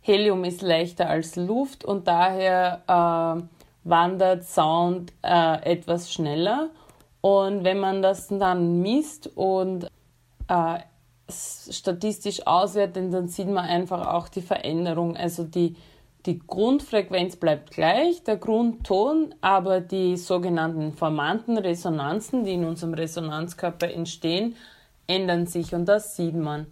Helium 0.00 0.44
ist 0.44 0.62
leichter 0.62 1.10
als 1.10 1.34
Luft 1.34 1.84
und 1.84 2.06
daher 2.06 2.84
äh, 2.86 3.42
wandert 3.82 4.44
Sound 4.44 5.12
äh, 5.22 5.60
etwas 5.68 6.12
schneller. 6.12 6.70
Und 7.20 7.64
wenn 7.64 7.80
man 7.80 8.02
das 8.02 8.28
dann 8.28 8.80
misst 8.80 9.30
und 9.36 9.88
äh, 10.48 10.78
statistisch 11.30 12.46
auswertet, 12.46 13.12
dann 13.12 13.28
sieht 13.28 13.48
man 13.48 13.64
einfach 13.64 14.06
auch 14.06 14.28
die 14.28 14.40
Veränderung. 14.40 15.16
Also 15.16 15.44
die, 15.44 15.76
die 16.26 16.38
Grundfrequenz 16.38 17.36
bleibt 17.36 17.72
gleich, 17.72 18.22
der 18.22 18.36
Grundton, 18.36 19.34
aber 19.40 19.80
die 19.80 20.16
sogenannten 20.16 20.92
formanten 20.92 21.58
Resonanzen, 21.58 22.44
die 22.44 22.54
in 22.54 22.64
unserem 22.64 22.94
Resonanzkörper 22.94 23.90
entstehen, 23.90 24.56
ändern 25.06 25.46
sich 25.46 25.74
und 25.74 25.86
das 25.86 26.16
sieht 26.16 26.36
man. 26.36 26.66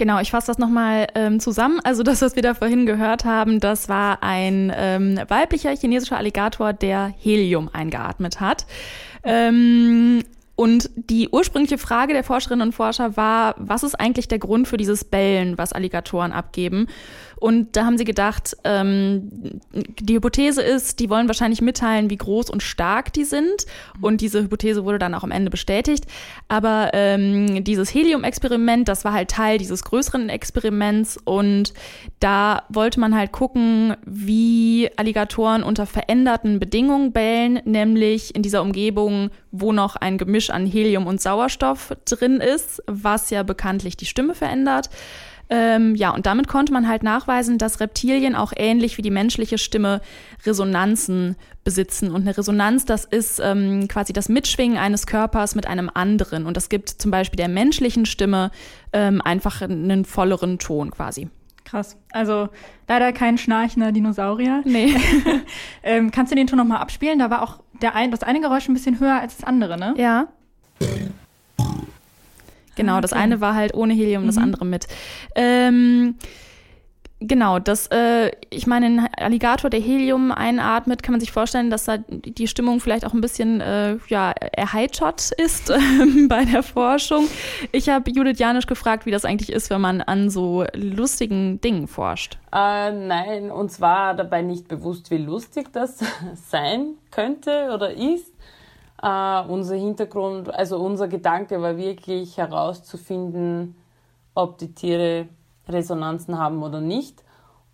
Genau, 0.00 0.18
ich 0.18 0.30
fasse 0.30 0.46
das 0.46 0.56
nochmal 0.56 1.08
ähm, 1.14 1.40
zusammen. 1.40 1.78
Also 1.84 2.02
das, 2.02 2.22
was 2.22 2.34
wir 2.34 2.42
da 2.42 2.54
vorhin 2.54 2.86
gehört 2.86 3.26
haben, 3.26 3.60
das 3.60 3.90
war 3.90 4.22
ein 4.22 4.72
ähm, 4.74 5.20
weiblicher 5.28 5.76
chinesischer 5.76 6.16
Alligator, 6.16 6.72
der 6.72 7.12
Helium 7.18 7.68
eingeatmet 7.70 8.40
hat. 8.40 8.64
Ähm, 9.24 10.24
und 10.56 10.88
die 10.96 11.28
ursprüngliche 11.28 11.76
Frage 11.76 12.14
der 12.14 12.24
Forscherinnen 12.24 12.68
und 12.68 12.72
Forscher 12.72 13.18
war, 13.18 13.54
was 13.58 13.82
ist 13.82 13.94
eigentlich 13.94 14.26
der 14.26 14.38
Grund 14.38 14.68
für 14.68 14.78
dieses 14.78 15.04
Bellen, 15.04 15.58
was 15.58 15.74
Alligatoren 15.74 16.32
abgeben? 16.32 16.86
Und 17.40 17.74
da 17.74 17.86
haben 17.86 17.96
sie 17.96 18.04
gedacht, 18.04 18.54
ähm, 18.64 19.30
die 19.72 20.14
Hypothese 20.14 20.62
ist, 20.62 21.00
die 21.00 21.08
wollen 21.08 21.26
wahrscheinlich 21.26 21.62
mitteilen, 21.62 22.10
wie 22.10 22.16
groß 22.16 22.50
und 22.50 22.62
stark 22.62 23.14
die 23.14 23.24
sind. 23.24 23.64
Und 24.02 24.20
diese 24.20 24.42
Hypothese 24.42 24.84
wurde 24.84 24.98
dann 24.98 25.14
auch 25.14 25.24
am 25.24 25.30
Ende 25.30 25.50
bestätigt. 25.50 26.04
Aber 26.48 26.90
ähm, 26.92 27.64
dieses 27.64 27.92
Helium-Experiment, 27.94 28.88
das 28.88 29.06
war 29.06 29.14
halt 29.14 29.30
Teil 29.30 29.56
dieses 29.56 29.82
größeren 29.84 30.28
Experiments. 30.28 31.18
Und 31.24 31.72
da 32.20 32.64
wollte 32.68 33.00
man 33.00 33.16
halt 33.16 33.32
gucken, 33.32 33.96
wie 34.04 34.90
Alligatoren 34.96 35.62
unter 35.62 35.86
veränderten 35.86 36.60
Bedingungen 36.60 37.12
bellen, 37.12 37.60
nämlich 37.64 38.34
in 38.34 38.42
dieser 38.42 38.60
Umgebung, 38.60 39.30
wo 39.50 39.72
noch 39.72 39.96
ein 39.96 40.18
Gemisch 40.18 40.50
an 40.50 40.66
Helium 40.66 41.06
und 41.06 41.22
Sauerstoff 41.22 41.96
drin 42.04 42.36
ist, 42.40 42.82
was 42.86 43.30
ja 43.30 43.42
bekanntlich 43.42 43.96
die 43.96 44.06
Stimme 44.06 44.34
verändert. 44.34 44.90
Ähm, 45.52 45.96
ja, 45.96 46.10
und 46.10 46.26
damit 46.26 46.46
konnte 46.46 46.72
man 46.72 46.86
halt 46.86 47.02
nachweisen, 47.02 47.58
dass 47.58 47.80
Reptilien 47.80 48.36
auch 48.36 48.52
ähnlich 48.56 48.96
wie 48.96 49.02
die 49.02 49.10
menschliche 49.10 49.58
Stimme 49.58 50.00
Resonanzen 50.46 51.36
besitzen. 51.64 52.12
Und 52.12 52.22
eine 52.22 52.38
Resonanz, 52.38 52.84
das 52.84 53.04
ist 53.04 53.40
ähm, 53.42 53.88
quasi 53.88 54.12
das 54.12 54.28
Mitschwingen 54.28 54.78
eines 54.78 55.06
Körpers 55.06 55.56
mit 55.56 55.66
einem 55.66 55.90
anderen. 55.92 56.46
Und 56.46 56.56
das 56.56 56.68
gibt 56.68 56.88
zum 56.88 57.10
Beispiel 57.10 57.36
der 57.36 57.48
menschlichen 57.48 58.06
Stimme 58.06 58.52
ähm, 58.92 59.20
einfach 59.20 59.60
einen 59.60 60.04
volleren 60.04 60.60
Ton 60.60 60.92
quasi. 60.92 61.28
Krass. 61.64 61.96
Also 62.12 62.48
leider 62.88 63.12
kein 63.12 63.36
schnarchender 63.36 63.90
Dinosaurier. 63.90 64.62
Nee. 64.64 64.94
ähm, 65.82 66.12
kannst 66.12 66.30
du 66.30 66.36
den 66.36 66.46
Ton 66.46 66.58
nochmal 66.58 66.78
abspielen? 66.78 67.18
Da 67.18 67.28
war 67.28 67.42
auch 67.42 67.60
der 67.82 67.94
ein, 67.94 68.12
das 68.12 68.22
eine 68.22 68.40
Geräusch 68.40 68.68
ein 68.68 68.74
bisschen 68.74 69.00
höher 69.00 69.20
als 69.20 69.38
das 69.38 69.46
andere, 69.46 69.78
ne? 69.78 69.94
Ja. 69.96 70.28
Genau, 72.80 72.94
okay. 72.94 73.02
das 73.02 73.12
eine 73.12 73.40
war 73.42 73.54
halt 73.54 73.74
ohne 73.74 73.92
Helium, 73.92 74.22
mhm. 74.22 74.26
das 74.26 74.38
andere 74.38 74.64
mit. 74.64 74.86
Ähm, 75.34 76.14
genau, 77.20 77.58
das, 77.58 77.88
äh, 77.88 78.30
ich 78.48 78.66
meine, 78.66 78.86
ein 78.86 79.08
Alligator, 79.18 79.68
der 79.68 79.80
Helium 79.80 80.32
einatmet, 80.32 81.02
kann 81.02 81.12
man 81.12 81.20
sich 81.20 81.30
vorstellen, 81.30 81.68
dass 81.68 81.84
da 81.84 81.98
die 81.98 82.48
Stimmung 82.48 82.80
vielleicht 82.80 83.04
auch 83.04 83.12
ein 83.12 83.20
bisschen 83.20 83.60
äh, 83.60 83.98
ja, 84.08 84.30
erheitert 84.30 85.30
ist 85.36 85.68
äh, 85.70 85.78
bei 86.26 86.46
der 86.46 86.62
Forschung. 86.62 87.28
Ich 87.70 87.90
habe 87.90 88.10
Judith 88.10 88.38
Janisch 88.38 88.66
gefragt, 88.66 89.04
wie 89.04 89.10
das 89.10 89.26
eigentlich 89.26 89.52
ist, 89.52 89.68
wenn 89.68 89.82
man 89.82 90.00
an 90.00 90.30
so 90.30 90.64
lustigen 90.74 91.60
Dingen 91.60 91.86
forscht. 91.86 92.38
Äh, 92.52 92.92
nein, 92.92 93.50
uns 93.50 93.82
war 93.82 94.14
dabei 94.14 94.40
nicht 94.40 94.68
bewusst, 94.68 95.10
wie 95.10 95.18
lustig 95.18 95.68
das 95.72 95.98
sein 96.48 96.94
könnte 97.10 97.72
oder 97.74 97.92
ist. 97.92 98.32
Uh, 99.02 99.44
unser 99.48 99.76
Hintergrund, 99.76 100.52
also 100.52 100.76
unser 100.78 101.08
Gedanke 101.08 101.62
war 101.62 101.78
wirklich 101.78 102.36
herauszufinden, 102.36 103.74
ob 104.34 104.58
die 104.58 104.74
Tiere 104.74 105.28
Resonanzen 105.66 106.38
haben 106.38 106.62
oder 106.62 106.82
nicht. 106.82 107.24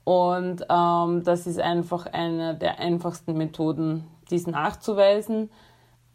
Und 0.05 0.65
ähm, 0.71 1.25
das 1.25 1.49
ist 1.49 1.59
einfach 1.59 2.07
eine 2.07 2.55
der 2.55 2.79
einfachsten 2.79 3.37
Methoden, 3.37 4.07
dies 4.31 4.47
nachzuweisen. 4.47 5.51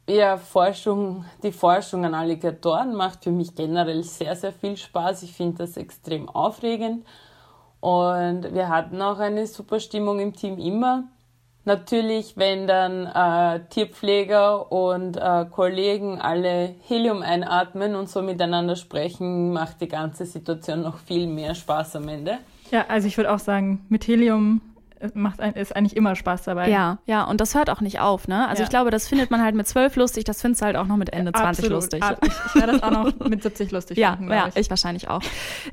Ja, 0.08 0.38
Forschung, 0.38 1.25
die 1.44 1.51
Forschung 1.51 2.06
an 2.06 2.13
Alligatoren 2.13 2.96
macht 2.96 3.25
für 3.25 3.32
mich 3.32 3.53
generell 3.53 4.03
sehr, 4.03 4.36
sehr 4.38 4.53
viel 4.53 4.77
Spaß. 4.77 5.24
Ich 5.24 5.34
finde 5.34 5.58
das 5.58 5.75
extrem 5.75 6.30
aufregend. 6.30 7.06
Und 7.82 8.53
wir 8.53 8.70
hatten 8.70 9.01
auch 9.01 9.20
eine 9.20 9.46
super 9.46 9.80
Stimmung 9.80 10.20
im 10.20 10.34
Team 10.34 10.58
immer. 10.58 11.03
Natürlich, 11.63 12.38
wenn 12.38 12.65
dann 12.65 13.06
äh, 13.06 13.60
Tierpfleger 13.70 14.72
und 14.72 15.18
äh, 15.18 15.46
Kollegen 15.46 16.20
alle 16.20 16.74
Helium 16.88 17.22
einatmen 17.22 17.96
und 17.96 18.10
so 18.10 18.24
miteinander 18.24 18.75
sprechen, 18.75 19.53
macht 19.53 19.80
die 19.80 19.88
ganze 19.88 20.25
Situation 20.25 20.82
noch 20.82 20.98
viel 20.98 21.27
mehr 21.27 21.53
Spaß 21.53 21.98
am 21.98 22.08
Ende. 22.08 22.39
Ja, 22.72 22.86
also 22.88 23.08
ich 23.08 23.18
würde 23.18 23.32
auch 23.32 23.39
sagen, 23.39 23.86
mit 23.89 24.08
Helium 24.08 24.62
macht 25.13 25.39
ein, 25.39 25.53
ist 25.53 25.75
eigentlich 25.75 25.96
immer 25.96 26.15
Spaß 26.15 26.43
dabei. 26.43 26.70
Ja, 26.70 27.00
ja, 27.05 27.24
und 27.24 27.41
das 27.41 27.55
hört 27.55 27.70
auch 27.70 27.81
nicht 27.81 28.00
auf, 28.00 28.27
ne? 28.27 28.48
Also 28.48 28.62
ja. 28.62 28.65
ich 28.65 28.70
glaube, 28.70 28.91
das 28.91 29.08
findet 29.08 29.31
man 29.31 29.41
halt 29.43 29.55
mit 29.55 29.67
12 29.67 29.96
lustig, 29.96 30.24
das 30.24 30.41
findest 30.41 30.62
du 30.62 30.65
halt 30.65 30.75
auch 30.75 30.88
noch 30.88 30.98
mit 30.98 31.13
Ende 31.13 31.31
20 31.31 31.65
Absolut. 31.65 31.72
lustig. 31.72 32.03
Ich, 32.24 32.31
ich 32.48 32.55
werde 32.55 32.74
das 32.74 32.84
auch 32.84 32.91
noch 32.91 33.20
mit 33.27 33.43
70 33.43 33.72
lustig 33.72 33.98
ja, 33.98 34.15
finden, 34.15 34.31
ja, 34.31 34.48
ich. 34.48 34.55
ich. 34.58 34.70
wahrscheinlich 34.70 35.10
auch. 35.10 35.22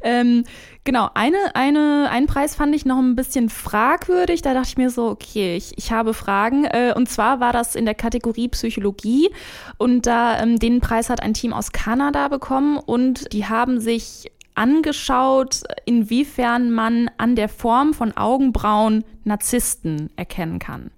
ähm, 0.02 0.44
genau, 0.84 1.10
eine, 1.14 1.36
eine, 1.54 2.08
einen 2.10 2.26
Preis 2.26 2.54
fand 2.54 2.74
ich 2.74 2.84
noch 2.84 2.98
ein 2.98 3.16
bisschen 3.16 3.48
fragwürdig. 3.48 4.42
Da 4.42 4.54
dachte 4.54 4.68
ich 4.68 4.76
mir 4.76 4.90
so, 4.90 5.08
okay, 5.08 5.56
ich, 5.56 5.76
ich 5.76 5.92
habe 5.92 6.14
Fragen. 6.14 6.64
Äh, 6.64 6.94
und 6.96 7.08
zwar 7.08 7.40
war 7.40 7.52
das 7.52 7.74
in 7.74 7.84
der 7.84 7.94
Kategorie 7.94 8.48
Psychologie. 8.48 9.30
Und 9.76 10.06
da 10.06 10.40
ähm, 10.40 10.58
den 10.58 10.80
Preis 10.80 11.10
hat 11.10 11.22
ein 11.22 11.34
Team 11.34 11.52
aus 11.52 11.72
Kanada 11.72 12.28
bekommen 12.28 12.78
und 12.78 13.32
die 13.32 13.46
haben 13.46 13.80
sich 13.80 14.30
angeschaut, 14.58 15.62
inwiefern 15.86 16.70
man 16.70 17.08
an 17.16 17.36
der 17.36 17.48
Form 17.48 17.94
von 17.94 18.16
Augenbrauen 18.16 19.04
Narzissten 19.24 20.10
erkennen 20.16 20.58
kann. 20.58 20.90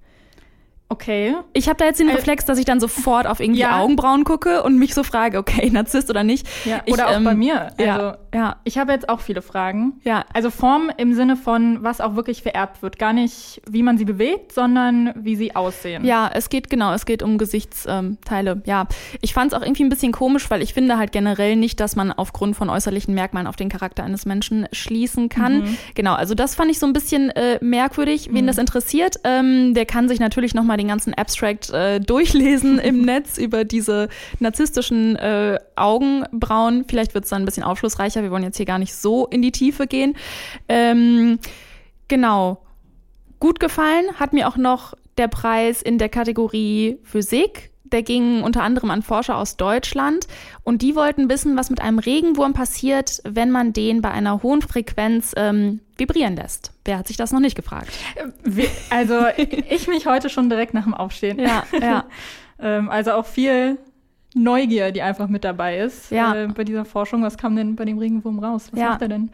Okay. 0.93 1.37
Ich 1.53 1.69
habe 1.69 1.77
da 1.77 1.85
jetzt 1.85 2.01
den 2.01 2.09
also, 2.09 2.19
Reflex, 2.19 2.45
dass 2.47 2.59
ich 2.59 2.65
dann 2.65 2.81
sofort 2.81 3.29
auf 3.29 3.39
irgendwie 3.39 3.61
ja. 3.61 3.79
Augenbrauen 3.79 4.25
gucke 4.25 4.65
und 4.65 4.77
mich 4.77 4.93
so 4.93 5.05
frage, 5.05 5.39
okay, 5.39 5.71
Narzisst 5.73 6.11
oder 6.11 6.25
nicht. 6.25 6.49
Ja, 6.65 6.83
ich, 6.85 6.93
oder 6.93 7.09
auch 7.09 7.17
ähm, 7.17 7.25
bei 7.25 7.35
mir. 7.35 7.71
Also, 7.79 7.83
ja, 7.85 8.19
ja. 8.35 8.57
Ich 8.65 8.77
habe 8.77 8.91
jetzt 8.91 9.09
auch 9.09 9.21
viele 9.21 9.41
Fragen. 9.41 10.01
Ja. 10.03 10.25
Also 10.35 10.51
Form 10.51 10.91
im 10.97 11.15
Sinne 11.15 11.37
von, 11.37 11.85
was 11.85 12.01
auch 12.01 12.17
wirklich 12.17 12.43
vererbt 12.43 12.83
wird. 12.83 12.99
Gar 12.99 13.13
nicht, 13.13 13.63
wie 13.71 13.85
man 13.85 13.99
sie 13.99 14.05
bewegt, 14.05 14.51
sondern 14.51 15.13
wie 15.15 15.37
sie 15.37 15.55
aussehen. 15.55 16.05
Ja, 16.05 16.29
es 16.35 16.49
geht 16.49 16.69
genau, 16.69 16.93
es 16.93 17.07
geht 17.07 17.23
um 17.23 17.39
Gesichtsteile. 17.39 18.51
Ähm, 18.51 18.63
ja. 18.67 18.89
Ich 19.21 19.33
fand 19.33 19.53
es 19.53 19.59
auch 19.59 19.63
irgendwie 19.63 19.85
ein 19.85 19.91
bisschen 19.91 20.11
komisch, 20.11 20.51
weil 20.51 20.61
ich 20.61 20.75
finde 20.75 20.99
halt 20.99 21.13
generell 21.13 21.55
nicht, 21.55 21.79
dass 21.79 21.95
man 21.95 22.11
aufgrund 22.11 22.57
von 22.57 22.69
äußerlichen 22.69 23.15
Merkmalen 23.15 23.47
auf 23.47 23.55
den 23.55 23.69
Charakter 23.69 24.03
eines 24.03 24.27
Menschen 24.27 24.67
schließen 24.73 25.29
kann. 25.29 25.61
Mhm. 25.61 25.77
Genau, 25.95 26.15
also 26.15 26.35
das 26.35 26.57
fand 26.57 26.73
ich 26.73 26.81
so 26.81 26.87
ein 26.87 26.93
bisschen 26.93 27.31
äh, 27.31 27.61
merkwürdig. 27.61 28.31
Wen 28.33 28.43
mhm. 28.43 28.49
das 28.49 28.59
interessiert, 28.59 29.21
ähm, 29.23 29.73
der 29.75 29.87
kann 29.87 30.09
sich 30.09 30.19
natürlich 30.19 30.53
nochmal 30.53 30.80
den 30.81 30.89
ganzen 30.89 31.15
Abstract 31.15 31.71
äh, 31.71 32.01
durchlesen 32.01 32.79
im 32.79 33.03
Netz 33.05 33.39
über 33.39 33.65
diese 33.65 34.09
narzisstischen 34.39 35.17
äh, 35.17 35.59
Augenbrauen. 35.77 36.85
Vielleicht 36.89 37.15
wird 37.15 37.25
es 37.25 37.31
dann 37.31 37.43
ein 37.43 37.45
bisschen 37.45 37.63
aufschlussreicher. 37.63 38.23
Wir 38.23 38.31
wollen 38.31 38.43
jetzt 38.43 38.57
hier 38.57 38.67
gar 38.67 38.79
nicht 38.79 38.95
so 38.95 39.27
in 39.27 39.43
die 39.43 39.53
Tiefe 39.53 39.87
gehen. 39.87 40.17
Ähm, 40.69 41.39
genau. 42.09 42.63
Gut 43.39 43.61
gefallen 43.61 44.07
hat 44.19 44.33
mir 44.33 44.49
auch 44.49 44.57
noch 44.57 44.95
der 45.17 45.29
Preis 45.29 45.83
in 45.83 45.99
der 45.99 46.09
Kategorie 46.09 46.99
Physik 47.05 47.70
der 47.93 48.03
ging 48.03 48.43
unter 48.43 48.63
anderem 48.63 48.91
an 48.91 49.03
Forscher 49.03 49.37
aus 49.37 49.57
Deutschland 49.57 50.27
und 50.65 50.83
die 50.83 50.95
wollten 50.95 51.29
wissen, 51.29 51.57
was 51.57 51.71
mit 51.71 51.81
einem 51.81 51.99
Regenwurm 51.99 52.53
passiert, 52.53 53.21
wenn 53.25 53.51
man 53.51 53.73
den 53.73 54.03
bei 54.03 54.11
einer 54.11 54.43
hohen 54.43 54.63
Frequenz 54.63 55.33
ähm, 55.37 55.81
vibrieren 55.97 56.37
lässt. 56.37 56.73
Wer 56.85 56.99
hat 56.99 57.09
sich 57.09 57.17
das 57.17 57.33
noch 57.33 57.41
nicht 57.41 57.57
gefragt? 57.57 57.91
Also 58.91 59.27
ich 59.37 59.89
mich 59.89 60.07
heute 60.07 60.29
schon 60.29 60.49
direkt 60.49 60.75
nach 60.75 60.85
dem 60.85 60.95
Aufstehen. 60.95 61.39
Ja, 61.39 61.65
ja. 61.81 62.05
Ähm, 62.63 62.91
also 62.91 63.13
auch 63.13 63.25
viel 63.25 63.79
Neugier, 64.35 64.93
die 64.93 65.03
einfach 65.03 65.29
mit 65.29 65.45
dabei 65.45 65.79
ist 65.79 66.11
ja. 66.11 66.35
äh, 66.35 66.47
bei 66.49 66.65
dieser 66.65 66.85
Forschung. 66.85 67.23
Was 67.23 67.37
kam 67.37 67.57
denn 67.57 67.75
bei 67.75 67.85
dem 67.85 67.99
Regenwurm 67.99 68.39
raus? 68.39 68.69
Was 68.71 68.81
ja. 68.81 68.91
macht 68.91 69.03
er 69.03 69.09
denn? 69.09 69.31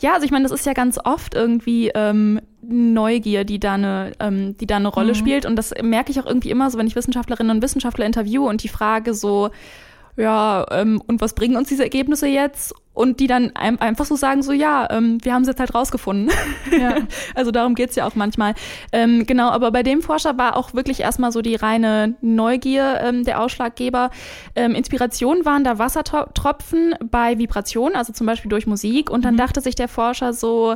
Ja, 0.00 0.14
also 0.14 0.24
ich 0.24 0.30
meine, 0.30 0.44
das 0.44 0.52
ist 0.52 0.64
ja 0.64 0.72
ganz 0.72 0.98
oft 1.02 1.34
irgendwie 1.34 1.90
ähm, 1.94 2.40
Neugier, 2.68 3.44
die 3.44 3.58
da 3.58 3.74
eine, 3.74 4.12
ähm, 4.20 4.56
die 4.58 4.66
da 4.66 4.76
eine 4.76 4.88
Rolle 4.88 5.12
mhm. 5.12 5.16
spielt. 5.16 5.46
Und 5.46 5.56
das 5.56 5.72
merke 5.82 6.10
ich 6.10 6.20
auch 6.20 6.26
irgendwie 6.26 6.50
immer 6.50 6.70
so, 6.70 6.78
wenn 6.78 6.86
ich 6.86 6.96
Wissenschaftlerinnen 6.96 7.56
und 7.56 7.62
Wissenschaftler 7.62 8.04
interviewe 8.04 8.44
und 8.44 8.62
die 8.62 8.68
Frage 8.68 9.14
so, 9.14 9.50
ja, 10.18 10.66
ähm, 10.72 11.00
und 11.06 11.20
was 11.20 11.32
bringen 11.32 11.56
uns 11.56 11.68
diese 11.68 11.84
Ergebnisse 11.84 12.26
jetzt? 12.26 12.74
Und 12.92 13.20
die 13.20 13.28
dann 13.28 13.52
ein, 13.54 13.80
einfach 13.80 14.04
so 14.04 14.16
sagen, 14.16 14.42
so 14.42 14.50
ja, 14.50 14.88
ähm, 14.90 15.18
wir 15.22 15.32
haben 15.32 15.42
es 15.42 15.48
jetzt 15.48 15.60
halt 15.60 15.72
rausgefunden. 15.72 16.34
Ja. 16.76 16.96
also 17.36 17.52
darum 17.52 17.76
geht's 17.76 17.94
ja 17.94 18.04
auch 18.04 18.16
manchmal. 18.16 18.54
Ähm, 18.90 19.24
genau, 19.24 19.50
aber 19.50 19.70
bei 19.70 19.84
dem 19.84 20.02
Forscher 20.02 20.36
war 20.36 20.56
auch 20.56 20.74
wirklich 20.74 21.00
erstmal 21.00 21.30
so 21.30 21.40
die 21.40 21.54
reine 21.54 22.16
Neugier 22.20 23.00
ähm, 23.00 23.22
der 23.22 23.40
Ausschlaggeber. 23.40 24.10
Ähm, 24.56 24.74
Inspiration 24.74 25.44
waren 25.44 25.62
da 25.62 25.78
Wassertropfen 25.78 26.96
bei 27.08 27.38
Vibration, 27.38 27.94
also 27.94 28.12
zum 28.12 28.26
Beispiel 28.26 28.48
durch 28.48 28.66
Musik. 28.66 29.10
Und 29.10 29.24
dann 29.24 29.34
mhm. 29.34 29.38
dachte 29.38 29.60
sich 29.60 29.76
der 29.76 29.86
Forscher 29.86 30.32
so, 30.32 30.74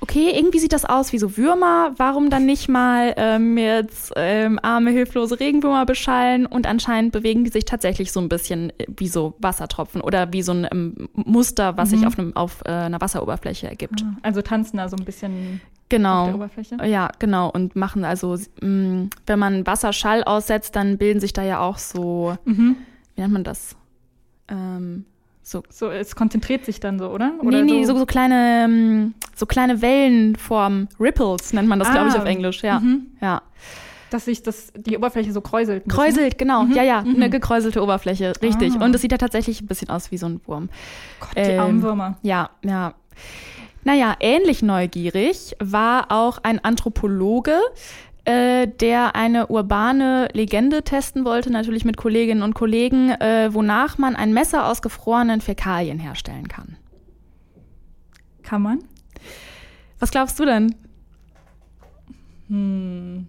okay, 0.00 0.30
irgendwie 0.34 0.58
sieht 0.58 0.72
das 0.72 0.84
aus 0.84 1.12
wie 1.12 1.18
so 1.18 1.36
Würmer, 1.36 1.92
warum 1.96 2.30
dann 2.30 2.46
nicht 2.46 2.68
mal 2.68 3.14
ähm, 3.16 3.58
jetzt 3.58 4.12
ähm, 4.16 4.58
arme, 4.62 4.90
hilflose 4.90 5.38
Regenwürmer 5.40 5.86
beschallen? 5.86 6.46
Und 6.46 6.66
anscheinend 6.66 7.12
bewegen 7.12 7.44
die 7.44 7.50
sich 7.50 7.64
tatsächlich 7.64 8.12
so 8.12 8.20
ein 8.20 8.28
bisschen 8.28 8.70
äh, 8.78 8.86
wie 8.96 9.08
so 9.08 9.34
Wassertropfen 9.38 10.00
oder 10.00 10.32
wie 10.32 10.42
so 10.42 10.52
ein 10.52 10.66
ähm, 10.70 11.08
Muster, 11.14 11.76
was 11.76 11.90
Mhm. 11.90 11.96
sich 11.96 12.06
auf, 12.06 12.18
einem, 12.18 12.36
auf 12.36 12.62
äh, 12.64 12.70
einer 12.70 13.00
Wasseroberfläche 13.00 13.68
ergibt. 13.68 14.04
Also 14.22 14.42
tanzen 14.42 14.76
da 14.76 14.88
so 14.88 14.96
ein 14.96 15.04
bisschen 15.04 15.60
Genau. 15.90 16.20
auf 16.22 16.26
der 16.26 16.34
Oberfläche. 16.34 16.76
Ja, 16.86 17.10
genau. 17.18 17.50
Und 17.50 17.74
machen 17.74 18.04
also, 18.04 18.36
mh, 18.60 19.08
wenn 19.26 19.38
man 19.38 19.66
Wasserschall 19.66 20.22
aussetzt, 20.22 20.76
dann 20.76 20.98
bilden 20.98 21.18
sich 21.20 21.32
da 21.32 21.42
ja 21.42 21.60
auch 21.60 21.78
so, 21.78 22.36
Mhm. 22.44 22.76
wie 23.14 23.20
nennt 23.22 23.32
man 23.32 23.42
das? 23.44 23.74
Ähm, 24.48 25.06
so. 25.48 25.62
So, 25.70 25.90
es 25.90 26.14
konzentriert 26.14 26.64
sich 26.64 26.80
dann 26.80 26.98
so, 26.98 27.08
oder? 27.08 27.32
oder 27.42 27.62
nee, 27.62 27.72
nee, 27.80 27.84
so, 27.84 27.96
so 27.96 28.06
kleine, 28.06 28.64
ähm, 28.64 29.14
so 29.34 29.46
kleine 29.46 29.80
Wellenformen, 29.80 30.88
Ripples 31.00 31.52
nennt 31.52 31.68
man 31.68 31.78
das, 31.78 31.90
glaube 31.90 32.08
ich, 32.08 32.14
Ah, 32.14 32.18
auf 32.18 32.24
Englisch, 32.26 32.62
ja. 32.62 32.80
Mhm. 32.80 33.06
Ja. 33.20 33.42
Dass 34.10 34.24
sich 34.24 34.42
das, 34.42 34.72
die 34.74 34.96
Oberfläche 34.96 35.32
so 35.32 35.40
kräuselt. 35.40 35.84
Kräuselt, 35.88 36.38
genau. 36.38 36.64
Mhm, 36.64 36.72
Ja, 36.72 36.82
ja, 36.82 37.02
mhm. 37.02 37.16
eine 37.16 37.30
gekräuselte 37.30 37.82
Oberfläche, 37.82 38.32
richtig. 38.42 38.74
Ah. 38.78 38.84
Und 38.84 38.94
es 38.94 39.02
sieht 39.02 39.12
ja 39.12 39.18
tatsächlich 39.18 39.60
ein 39.60 39.66
bisschen 39.66 39.90
aus 39.90 40.10
wie 40.10 40.16
so 40.18 40.26
ein 40.26 40.40
Wurm. 40.46 40.68
Gott, 41.20 41.30
die 41.36 41.40
Ähm, 41.40 41.60
armen 41.60 41.82
Würmer. 41.82 42.18
Ja, 42.22 42.50
ja. 42.64 42.94
Naja, 43.84 44.16
ähnlich 44.20 44.62
neugierig 44.62 45.56
war 45.60 46.06
auch 46.10 46.38
ein 46.42 46.62
Anthropologe, 46.62 47.58
äh, 48.28 48.68
der 48.68 49.16
eine 49.16 49.46
urbane 49.46 50.28
Legende 50.34 50.82
testen 50.82 51.24
wollte, 51.24 51.50
natürlich 51.50 51.86
mit 51.86 51.96
Kolleginnen 51.96 52.42
und 52.42 52.54
Kollegen, 52.54 53.10
äh, 53.10 53.48
wonach 53.54 53.96
man 53.96 54.16
ein 54.16 54.34
Messer 54.34 54.66
aus 54.66 54.82
gefrorenen 54.82 55.40
Fäkalien 55.40 55.98
herstellen 55.98 56.46
kann. 56.46 56.76
Kann 58.42 58.60
man? 58.60 58.80
Was 59.98 60.10
glaubst 60.10 60.38
du 60.38 60.44
denn? 60.44 60.74
Hm. 62.48 63.28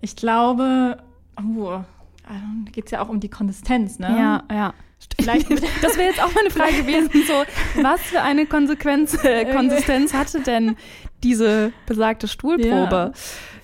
Ich 0.00 0.16
glaube, 0.16 0.96
oh, 1.38 1.80
da 2.22 2.70
geht 2.72 2.86
es 2.86 2.92
ja 2.92 3.02
auch 3.02 3.10
um 3.10 3.20
die 3.20 3.28
Konsistenz, 3.28 3.98
ne? 3.98 4.08
Ja, 4.08 4.42
ja. 4.50 4.74
Vielleicht, 5.20 5.50
Das 5.82 5.98
wäre 5.98 6.08
jetzt 6.08 6.22
auch 6.22 6.34
meine 6.34 6.50
Frage 6.50 6.82
gewesen, 6.82 7.10
so, 7.26 7.82
was 7.82 8.00
für 8.00 8.22
eine 8.22 8.46
Konsequenz, 8.46 9.22
äh, 9.22 9.44
Konsistenz 9.52 10.14
hatte 10.14 10.40
denn 10.40 10.76
diese 11.24 11.72
besagte 11.86 12.28
Stuhlprobe? 12.28 13.12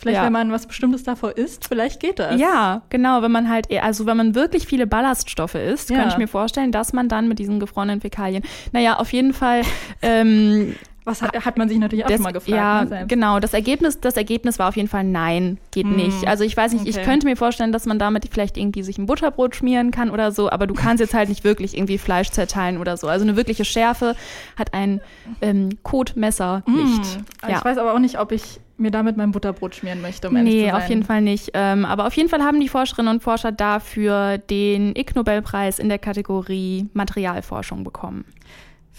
vielleicht 0.00 0.18
Ja. 0.18 0.24
wenn 0.26 0.32
man 0.32 0.52
was 0.52 0.66
Bestimmtes 0.68 1.02
davor 1.02 1.36
isst, 1.36 1.66
vielleicht 1.66 1.98
geht 1.98 2.20
das. 2.20 2.40
Ja, 2.40 2.82
genau, 2.88 3.20
wenn 3.22 3.32
man 3.32 3.48
halt, 3.48 3.68
eher- 3.68 3.82
also 3.82 4.06
wenn 4.06 4.16
man 4.16 4.36
wirklich 4.36 4.64
viele 4.66 4.86
Ballaststoffe 4.86 5.56
isst, 5.56 5.90
Ja. 5.90 5.96
könnte 5.96 6.12
ich 6.12 6.18
mir 6.18 6.28
vorstellen, 6.28 6.70
dass 6.70 6.92
man 6.92 7.08
dann 7.08 7.26
mit 7.26 7.40
diesen 7.40 7.58
gefrorenen 7.58 8.00
Fäkalien, 8.00 8.44
naja, 8.72 8.98
auf 8.98 9.12
jeden 9.12 9.32
Fall, 9.34 9.62
ähm, 10.02 10.76
Was 11.08 11.22
hat, 11.22 11.44
hat 11.44 11.58
man 11.58 11.68
sich 11.68 11.78
natürlich 11.78 12.04
auch 12.04 12.08
das, 12.08 12.16
schon 12.16 12.24
mal 12.24 12.32
gefragt. 12.32 12.56
ja, 12.56 12.84
ne, 12.84 13.06
genau, 13.06 13.40
das 13.40 13.54
Ergebnis, 13.54 14.00
das 14.00 14.16
Ergebnis 14.16 14.58
war 14.58 14.68
auf 14.68 14.76
jeden 14.76 14.88
Fall 14.88 15.04
nein, 15.04 15.58
geht 15.70 15.86
Hm, 15.86 15.96
nicht. 15.96 16.26
Also 16.26 16.44
ich 16.44 16.56
weiß 16.56 16.72
nicht, 16.72 16.86
ich 16.86 16.96
okay. 16.96 17.04
könnte 17.04 17.26
mir 17.26 17.36
vorstellen, 17.36 17.72
dass 17.72 17.86
man 17.86 17.98
damit 17.98 18.28
vielleicht 18.30 18.56
irgendwie 18.56 18.82
sich 18.82 18.98
ein 18.98 19.06
Butterbrot 19.06 19.56
schmieren 19.56 19.90
kann 19.90 20.10
oder 20.10 20.32
so, 20.32 20.50
aber 20.50 20.66
du 20.66 20.74
kannst 20.74 21.00
jetzt 21.00 21.14
halt 21.14 21.28
nicht 21.28 21.44
wirklich 21.44 21.76
irgendwie 21.76 21.98
Fleisch 21.98 22.30
zerteilen 22.30 22.78
oder 22.78 22.96
so. 22.96 23.08
Also 23.08 23.24
eine 23.24 23.36
wirkliche 23.36 23.64
Schärfe 23.64 24.14
hat 24.56 24.74
ein 24.74 25.00
ähm, 25.40 25.70
Kotmesser 25.82 26.62
nicht. 26.66 27.04
Hm. 27.14 27.54
Ich 27.56 27.64
weiß 27.64 27.78
aber 27.78 27.94
auch 27.94 27.98
nicht, 27.98 28.18
ob 28.20 28.32
ich 28.32 28.60
mir 28.78 28.90
damit 28.90 29.16
mein 29.16 29.32
Butterbrot 29.32 29.74
schmieren 29.74 30.00
möchte, 30.00 30.28
um 30.28 30.36
ehrlich 30.36 30.54
Nee, 30.54 30.60
zu 30.60 30.66
sein. 30.70 30.82
auf 30.82 30.88
jeden 30.88 31.02
Fall 31.02 31.20
nicht. 31.20 31.50
Ähm, 31.54 31.84
aber 31.84 32.06
auf 32.06 32.14
jeden 32.14 32.28
Fall 32.28 32.42
haben 32.42 32.60
die 32.60 32.68
Forscherinnen 32.68 33.12
und 33.12 33.22
Forscher 33.22 33.50
dafür 33.50 34.38
den 34.38 34.94
Ig 34.94 35.14
Nobelpreis 35.16 35.78
in 35.78 35.88
der 35.88 35.98
Kategorie 35.98 36.86
Materialforschung 36.92 37.82
bekommen. 37.82 38.24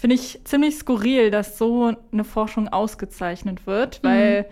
Finde 0.00 0.16
ich 0.16 0.40
ziemlich 0.44 0.76
skurril, 0.76 1.30
dass 1.30 1.58
so 1.58 1.92
eine 2.12 2.24
Forschung 2.24 2.68
ausgezeichnet 2.68 3.60
Mhm. 3.60 3.70
wird, 3.70 4.00
weil, 4.02 4.46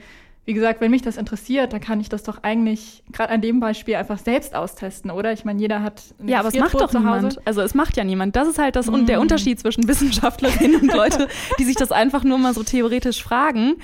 wie 0.45 0.55
gesagt, 0.55 0.81
wenn 0.81 0.91
mich 0.91 1.03
das 1.03 1.17
interessiert, 1.19 1.73
dann 1.75 1.81
kann 1.81 2.01
ich 2.01 2.09
das 2.09 2.23
doch 2.23 2.43
eigentlich 2.43 3.03
gerade 3.13 3.31
an 3.33 3.41
dem 3.43 3.61
Beispiel 3.61 3.97
einfach 3.97 4.19
selbst 4.19 4.55
austesten, 4.55 5.11
oder? 5.11 5.33
Ich 5.33 5.45
meine, 5.45 5.61
jeder 5.61 5.83
hat 5.83 6.03
Ja, 6.25 6.39
aber 6.41 6.49
es 6.49 6.55
macht 6.55 6.75
doch 6.75 6.93
niemand. 6.93 7.39
Also 7.47 7.61
es 7.63 7.75
macht 7.75 7.97
ja 7.99 8.05
niemand. 8.05 8.35
Das 8.37 8.49
ist 8.49 8.59
halt 8.59 8.77
das 8.77 8.89
und 8.89 9.09
der 9.09 9.21
Unterschied 9.21 9.59
zwischen 9.61 9.87
Wissenschaftlerinnen 9.89 10.81
und 10.83 10.95
Leute, 10.95 11.29
die 11.59 11.65
sich 11.65 11.77
das 11.77 11.93
einfach 11.93 12.25
nur 12.25 12.39
mal 12.39 12.55
so 12.55 12.63
theoretisch 12.63 13.23
fragen. 13.23 13.77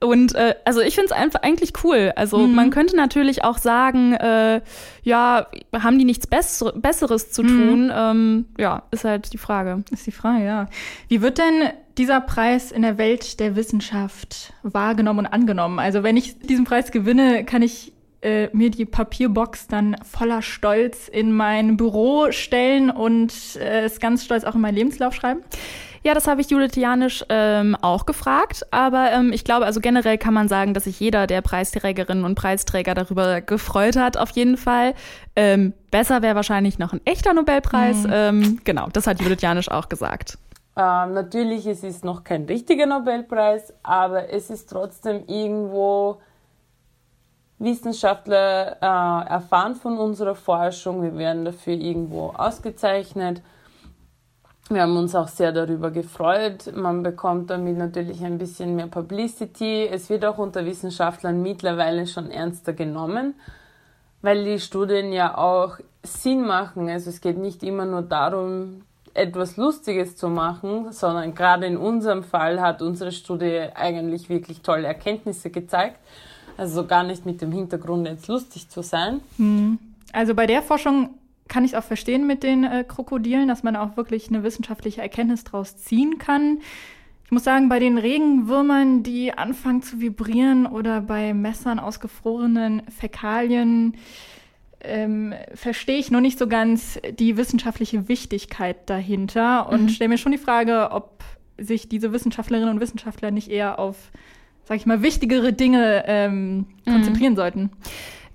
Und 0.00 0.34
äh, 0.34 0.54
also 0.64 0.80
ich 0.80 0.94
finde 0.94 1.06
es 1.06 1.12
einfach 1.12 1.42
eigentlich 1.42 1.72
cool. 1.84 2.12
Also 2.16 2.38
man 2.46 2.70
könnte 2.70 2.96
natürlich 2.96 3.42
auch 3.44 3.58
sagen, 3.58 4.14
äh, 4.14 4.60
ja, 5.02 5.46
haben 5.72 5.98
die 5.98 6.04
nichts 6.04 6.26
Besser 6.26 6.72
Besseres 6.72 7.30
zu 7.32 7.42
tun? 7.42 7.90
Ähm, 7.94 8.46
ja, 8.58 8.84
ist 8.90 9.04
halt 9.04 9.32
die 9.32 9.38
Frage. 9.38 9.84
Ist 9.90 10.06
die 10.06 10.12
Frage, 10.12 10.44
ja. 10.44 10.66
Wie 11.08 11.22
wird 11.22 11.38
denn 11.38 11.70
dieser 11.98 12.20
Preis 12.20 12.70
in 12.70 12.82
der 12.82 12.98
Welt 12.98 13.40
der 13.40 13.56
Wissenschaft 13.56 14.52
wahrgenommen 14.62 15.20
und 15.20 15.26
angenommen? 15.26 15.78
Also 15.78 16.02
wenn 16.02 16.16
ich 16.16 16.38
diesen 16.38 16.64
Preis 16.64 16.92
gewinne, 16.92 17.44
kann 17.44 17.62
ich 17.62 17.92
äh, 18.22 18.48
mir 18.52 18.70
die 18.70 18.84
Papierbox 18.84 19.66
dann 19.66 19.96
voller 20.08 20.42
Stolz 20.42 21.08
in 21.08 21.32
mein 21.32 21.76
Büro 21.76 22.30
stellen 22.30 22.90
und 22.90 23.32
äh, 23.56 23.84
es 23.84 23.98
ganz 23.98 24.24
stolz 24.24 24.44
auch 24.44 24.54
in 24.54 24.60
meinen 24.60 24.76
Lebenslauf 24.76 25.14
schreiben? 25.14 25.42
Ja, 26.04 26.14
das 26.14 26.26
habe 26.26 26.40
ich 26.40 26.50
Judith 26.50 26.74
Janisch 26.74 27.24
ähm, 27.28 27.76
auch 27.80 28.06
gefragt. 28.06 28.66
Aber 28.70 29.12
ähm, 29.12 29.32
ich 29.32 29.44
glaube, 29.44 29.66
also 29.66 29.80
generell 29.80 30.18
kann 30.18 30.34
man 30.34 30.48
sagen, 30.48 30.74
dass 30.74 30.84
sich 30.84 30.98
jeder 30.98 31.26
der 31.26 31.42
Preisträgerinnen 31.42 32.24
und 32.24 32.34
Preisträger 32.34 32.94
darüber 32.94 33.40
gefreut 33.40 33.96
hat, 33.96 34.16
auf 34.16 34.30
jeden 34.30 34.56
Fall. 34.56 34.94
Ähm, 35.36 35.72
besser 35.90 36.22
wäre 36.22 36.34
wahrscheinlich 36.34 36.78
noch 36.78 36.92
ein 36.92 37.00
echter 37.04 37.34
Nobelpreis. 37.34 38.04
Ähm, 38.10 38.60
genau, 38.64 38.88
das 38.92 39.06
hat 39.06 39.20
Judith 39.20 39.42
Janisch 39.42 39.70
auch 39.70 39.88
gesagt. 39.88 40.38
Ähm, 40.76 41.14
natürlich, 41.14 41.66
es 41.66 41.84
ist 41.84 42.04
noch 42.04 42.24
kein 42.24 42.44
richtiger 42.44 42.86
Nobelpreis, 42.86 43.72
aber 43.82 44.30
es 44.30 44.50
ist 44.50 44.70
trotzdem 44.70 45.24
irgendwo, 45.26 46.18
Wissenschaftler 47.62 48.76
äh, 48.82 49.32
erfahren 49.32 49.76
von 49.76 49.96
unserer 49.96 50.34
Forschung, 50.34 51.02
wir 51.02 51.16
werden 51.16 51.44
dafür 51.44 51.74
irgendwo 51.74 52.30
ausgezeichnet. 52.30 53.40
Wir 54.68 54.82
haben 54.82 54.96
uns 54.96 55.14
auch 55.14 55.28
sehr 55.28 55.52
darüber 55.52 55.90
gefreut. 55.90 56.74
Man 56.74 57.02
bekommt 57.02 57.50
damit 57.50 57.76
natürlich 57.76 58.24
ein 58.24 58.38
bisschen 58.38 58.76
mehr 58.76 58.86
Publicity. 58.86 59.86
Es 59.86 60.08
wird 60.08 60.24
auch 60.24 60.38
unter 60.38 60.64
Wissenschaftlern 60.64 61.42
mittlerweile 61.42 62.06
schon 62.06 62.30
ernster 62.30 62.72
genommen, 62.72 63.34
weil 64.22 64.44
die 64.44 64.60
Studien 64.60 65.12
ja 65.12 65.36
auch 65.36 65.78
Sinn 66.02 66.46
machen. 66.46 66.88
Also 66.88 67.10
es 67.10 67.20
geht 67.20 67.38
nicht 67.38 67.62
immer 67.62 67.84
nur 67.84 68.02
darum, 68.02 68.82
etwas 69.14 69.56
Lustiges 69.56 70.16
zu 70.16 70.28
machen, 70.28 70.90
sondern 70.92 71.34
gerade 71.34 71.66
in 71.66 71.76
unserem 71.76 72.22
Fall 72.22 72.60
hat 72.60 72.80
unsere 72.82 73.12
Studie 73.12 73.66
eigentlich 73.74 74.28
wirklich 74.28 74.62
tolle 74.62 74.86
Erkenntnisse 74.86 75.50
gezeigt. 75.50 75.98
Also 76.56 76.86
gar 76.86 77.02
nicht 77.02 77.26
mit 77.26 77.42
dem 77.42 77.52
Hintergrund 77.52 78.06
jetzt 78.06 78.28
lustig 78.28 78.68
zu 78.68 78.82
sein. 78.82 79.20
Also 80.12 80.34
bei 80.34 80.46
der 80.46 80.62
Forschung 80.62 81.14
kann 81.52 81.66
ich 81.66 81.72
es 81.72 81.78
auch 81.78 81.84
verstehen 81.84 82.26
mit 82.26 82.42
den 82.42 82.64
äh, 82.64 82.82
Krokodilen, 82.82 83.46
dass 83.46 83.62
man 83.62 83.76
auch 83.76 83.98
wirklich 83.98 84.28
eine 84.28 84.42
wissenschaftliche 84.42 85.02
Erkenntnis 85.02 85.44
daraus 85.44 85.76
ziehen 85.76 86.16
kann. 86.16 86.60
Ich 87.26 87.30
muss 87.30 87.44
sagen, 87.44 87.68
bei 87.68 87.78
den 87.78 87.98
Regenwürmern, 87.98 89.02
die 89.02 89.34
anfangen 89.34 89.82
zu 89.82 90.00
vibrieren 90.00 90.64
oder 90.64 91.02
bei 91.02 91.34
Messern 91.34 91.78
aus 91.78 92.00
gefrorenen 92.00 92.82
Fäkalien, 92.88 93.96
ähm, 94.80 95.34
verstehe 95.54 95.98
ich 95.98 96.10
noch 96.10 96.22
nicht 96.22 96.38
so 96.38 96.48
ganz 96.48 96.98
die 97.18 97.36
wissenschaftliche 97.36 98.08
Wichtigkeit 98.08 98.88
dahinter 98.88 99.68
und 99.68 99.90
stelle 99.90 100.08
mir 100.08 100.18
schon 100.18 100.32
die 100.32 100.38
Frage, 100.38 100.88
ob 100.90 101.22
sich 101.58 101.86
diese 101.86 102.14
Wissenschaftlerinnen 102.14 102.70
und 102.70 102.80
Wissenschaftler 102.80 103.30
nicht 103.30 103.50
eher 103.50 103.78
auf, 103.78 104.10
sag 104.64 104.78
ich 104.78 104.86
mal, 104.86 105.02
wichtigere 105.02 105.52
Dinge 105.52 106.04
ähm, 106.06 106.64
konzentrieren 106.86 107.36
sollten. 107.36 107.70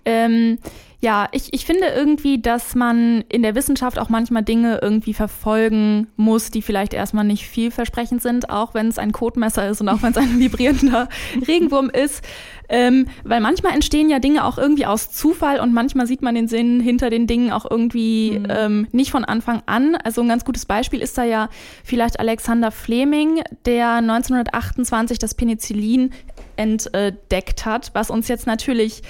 Ähm, 0.07 0.59
ja, 0.99 1.27
ich, 1.31 1.53
ich 1.53 1.65
finde 1.65 1.87
irgendwie, 1.87 2.41
dass 2.41 2.73
man 2.73 3.23
in 3.29 3.43
der 3.43 3.53
Wissenschaft 3.53 3.99
auch 3.99 4.07
manchmal 4.07 4.41
Dinge 4.41 4.79
irgendwie 4.81 5.13
verfolgen 5.13 6.07
muss, 6.15 6.49
die 6.49 6.63
vielleicht 6.63 6.93
erstmal 6.93 7.25
nicht 7.25 7.45
vielversprechend 7.45 8.21
sind, 8.23 8.49
auch 8.49 8.73
wenn 8.73 8.87
es 8.87 8.97
ein 8.97 9.11
Kotmesser 9.11 9.69
ist 9.69 9.81
und 9.81 9.89
auch 9.89 10.01
wenn 10.01 10.11
es 10.11 10.17
ein 10.17 10.39
vibrierender 10.39 11.09
Regenwurm 11.45 11.89
ist. 11.89 12.23
Ähm, 12.69 13.07
weil 13.25 13.41
manchmal 13.41 13.73
entstehen 13.73 14.09
ja 14.09 14.19
Dinge 14.19 14.45
auch 14.45 14.57
irgendwie 14.57 14.85
aus 14.85 15.11
Zufall 15.11 15.59
und 15.59 15.73
manchmal 15.73 16.07
sieht 16.07 16.21
man 16.21 16.35
den 16.35 16.47
Sinn 16.47 16.79
hinter 16.79 17.09
den 17.09 17.27
Dingen 17.27 17.51
auch 17.51 17.69
irgendwie 17.69 18.41
ähm, 18.49 18.87
nicht 18.93 19.11
von 19.11 19.25
Anfang 19.25 19.61
an. 19.65 19.97
Also 19.97 20.21
ein 20.21 20.29
ganz 20.29 20.45
gutes 20.45 20.65
Beispiel 20.65 21.01
ist 21.01 21.17
da 21.17 21.25
ja 21.25 21.49
vielleicht 21.83 22.19
Alexander 22.19 22.71
Fleming, 22.71 23.41
der 23.65 23.95
1928 23.95 25.19
das 25.19 25.35
Penicillin 25.35 26.11
entdeckt 26.55 27.65
hat, 27.65 27.91
was 27.93 28.09
uns 28.09 28.29
jetzt 28.29 28.47
natürlich 28.47 29.03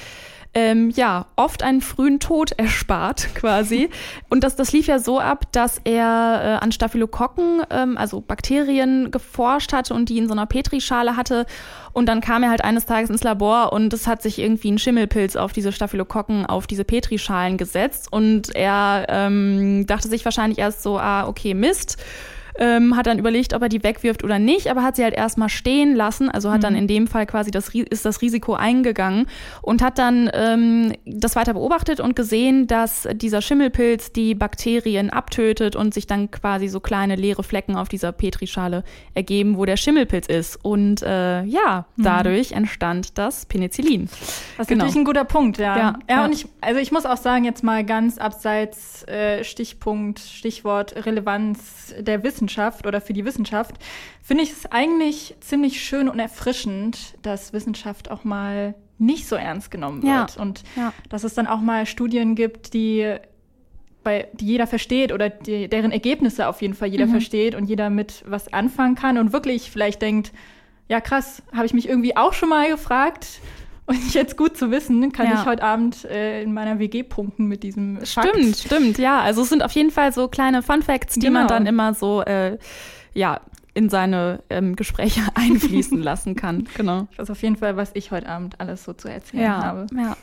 ähm, 0.53 0.89
ja, 0.89 1.27
oft 1.35 1.63
einen 1.63 1.81
frühen 1.81 2.19
Tod 2.19 2.51
erspart, 2.53 3.29
quasi. 3.35 3.89
Und 4.29 4.43
das, 4.43 4.55
das 4.55 4.71
lief 4.71 4.87
ja 4.87 4.99
so 4.99 5.19
ab, 5.19 5.51
dass 5.51 5.79
er 5.83 6.59
äh, 6.59 6.63
an 6.63 6.71
Staphylokokken, 6.71 7.61
ähm, 7.69 7.97
also 7.97 8.21
Bakterien, 8.21 9.11
geforscht 9.11 9.73
hatte 9.73 9.93
und 9.93 10.09
die 10.09 10.17
in 10.17 10.27
so 10.27 10.33
einer 10.33 10.45
Petrischale 10.45 11.15
hatte. 11.15 11.45
Und 11.93 12.07
dann 12.07 12.21
kam 12.21 12.43
er 12.43 12.49
halt 12.49 12.63
eines 12.63 12.85
Tages 12.85 13.09
ins 13.09 13.23
Labor 13.23 13.73
und 13.73 13.93
es 13.93 14.07
hat 14.07 14.21
sich 14.21 14.39
irgendwie 14.39 14.71
ein 14.71 14.77
Schimmelpilz 14.77 15.35
auf 15.35 15.51
diese 15.51 15.71
Staphylokokken, 15.71 16.45
auf 16.45 16.67
diese 16.67 16.83
Petrischalen 16.83 17.57
gesetzt. 17.57 18.07
Und 18.11 18.55
er 18.55 19.05
ähm, 19.09 19.85
dachte 19.87 20.07
sich 20.07 20.25
wahrscheinlich 20.25 20.59
erst 20.59 20.83
so, 20.83 20.99
ah, 20.99 21.27
okay, 21.27 21.53
Mist 21.53 21.97
ähm, 22.59 22.95
hat 22.95 23.07
dann 23.07 23.19
überlegt, 23.19 23.53
ob 23.53 23.61
er 23.61 23.69
die 23.69 23.83
wegwirft 23.83 24.23
oder 24.23 24.39
nicht, 24.39 24.67
aber 24.67 24.83
hat 24.83 24.95
sie 24.95 25.03
halt 25.03 25.13
erstmal 25.13 25.49
stehen 25.49 25.95
lassen, 25.95 26.29
also 26.29 26.51
hat 26.51 26.59
mhm. 26.59 26.63
dann 26.63 26.75
in 26.75 26.87
dem 26.87 27.07
Fall 27.07 27.25
quasi 27.25 27.51
das, 27.51 27.69
ist 27.69 28.05
das 28.05 28.21
Risiko 28.21 28.55
eingegangen 28.55 29.27
und 29.61 29.81
hat 29.81 29.97
dann 29.99 30.29
ähm, 30.33 30.93
das 31.05 31.35
weiter 31.35 31.53
beobachtet 31.53 31.99
und 31.99 32.15
gesehen, 32.15 32.67
dass 32.67 33.07
dieser 33.13 33.41
Schimmelpilz 33.41 34.11
die 34.11 34.35
Bakterien 34.35 35.09
abtötet 35.09 35.75
und 35.75 35.93
sich 35.93 36.07
dann 36.07 36.31
quasi 36.31 36.67
so 36.67 36.79
kleine 36.79 37.15
leere 37.15 37.43
Flecken 37.43 37.75
auf 37.75 37.89
dieser 37.89 38.11
Petrischale 38.11 38.83
ergeben, 39.13 39.57
wo 39.57 39.65
der 39.65 39.77
Schimmelpilz 39.77 40.27
ist. 40.27 40.57
Und 40.63 41.01
äh, 41.03 41.43
ja, 41.43 41.85
mhm. 41.95 42.03
dadurch 42.03 42.51
mhm. 42.51 42.57
entstand 42.57 43.17
das 43.17 43.45
Penicillin. 43.45 44.07
Das 44.07 44.65
ist 44.65 44.67
genau. 44.67 44.79
natürlich 44.79 45.01
ein 45.01 45.05
guter 45.05 45.25
Punkt, 45.25 45.57
ja. 45.57 45.77
Ja, 45.77 45.99
ja, 46.09 46.25
und 46.25 46.33
ich, 46.33 46.47
also 46.61 46.79
ich 46.79 46.91
muss 46.91 47.05
auch 47.05 47.17
sagen, 47.17 47.45
jetzt 47.45 47.63
mal 47.63 47.85
ganz 47.85 48.17
abseits 48.17 49.07
äh, 49.07 49.43
Stichpunkt, 49.43 50.19
Stichwort 50.19 51.05
Relevanz 51.05 51.93
der 51.99 52.23
Wissenschaft 52.23 52.46
oder 52.85 53.01
für 53.01 53.13
die 53.13 53.25
Wissenschaft, 53.25 53.75
finde 54.21 54.43
ich 54.43 54.51
es 54.51 54.65
eigentlich 54.71 55.35
ziemlich 55.39 55.81
schön 55.81 56.09
und 56.09 56.19
erfrischend, 56.19 57.15
dass 57.21 57.53
Wissenschaft 57.53 58.11
auch 58.11 58.23
mal 58.23 58.75
nicht 58.99 59.27
so 59.27 59.35
ernst 59.35 59.71
genommen 59.71 60.03
wird. 60.03 60.35
Ja. 60.35 60.41
Und 60.41 60.63
ja. 60.75 60.93
dass 61.09 61.23
es 61.23 61.33
dann 61.33 61.47
auch 61.47 61.59
mal 61.59 61.85
Studien 61.85 62.35
gibt, 62.35 62.73
die 62.73 63.17
bei, 64.03 64.27
die 64.33 64.45
jeder 64.45 64.67
versteht 64.67 65.11
oder 65.11 65.29
die, 65.29 65.67
deren 65.67 65.91
Ergebnisse 65.91 66.47
auf 66.47 66.61
jeden 66.61 66.73
Fall 66.73 66.87
jeder 66.87 67.07
mhm. 67.07 67.11
versteht 67.11 67.55
und 67.55 67.65
jeder 67.65 67.89
mit 67.89 68.23
was 68.25 68.53
anfangen 68.53 68.95
kann 68.95 69.17
und 69.17 69.33
wirklich 69.33 69.69
vielleicht 69.69 70.01
denkt, 70.01 70.31
ja 70.87 71.01
krass, 71.01 71.43
habe 71.53 71.65
ich 71.65 71.73
mich 71.73 71.89
irgendwie 71.89 72.15
auch 72.15 72.33
schon 72.33 72.49
mal 72.49 72.69
gefragt. 72.69 73.41
Und 73.87 74.13
jetzt 74.13 74.35
gut 74.35 74.57
zu 74.57 74.69
wissen, 74.69 75.13
kann 75.13 75.27
ja. 75.27 75.39
ich 75.39 75.45
heute 75.45 75.63
Abend 75.63 76.03
äh, 76.05 76.41
in 76.43 76.53
meiner 76.53 76.77
WG 76.77 77.03
punkten 77.03 77.45
mit 77.45 77.63
diesem 77.63 77.99
Fakt. 78.05 78.27
Stimmt, 78.27 78.57
stimmt, 78.57 78.97
ja. 78.97 79.21
Also 79.21 79.43
es 79.43 79.49
sind 79.49 79.63
auf 79.63 79.71
jeden 79.71 79.91
Fall 79.91 80.11
so 80.11 80.27
kleine 80.27 80.61
Fun 80.61 80.83
Facts, 80.83 81.13
die 81.15 81.21
genau. 81.21 81.39
man 81.39 81.47
dann 81.47 81.65
immer 81.65 81.93
so, 81.93 82.21
äh, 82.21 82.57
ja, 83.13 83.39
in 83.73 83.89
seine 83.89 84.43
ähm, 84.49 84.75
Gespräche 84.75 85.21
einfließen 85.35 86.01
lassen 86.01 86.35
kann. 86.35 86.67
Genau. 86.75 87.07
Das 87.15 87.29
ist 87.29 87.31
auf 87.31 87.41
jeden 87.41 87.55
Fall, 87.55 87.77
was 87.77 87.91
ich 87.93 88.11
heute 88.11 88.27
Abend 88.27 88.59
alles 88.59 88.83
so 88.83 88.91
zu 88.91 89.07
erzählen 89.07 89.43
ja, 89.43 89.63
habe. 89.63 89.87
Ja. 89.95 90.17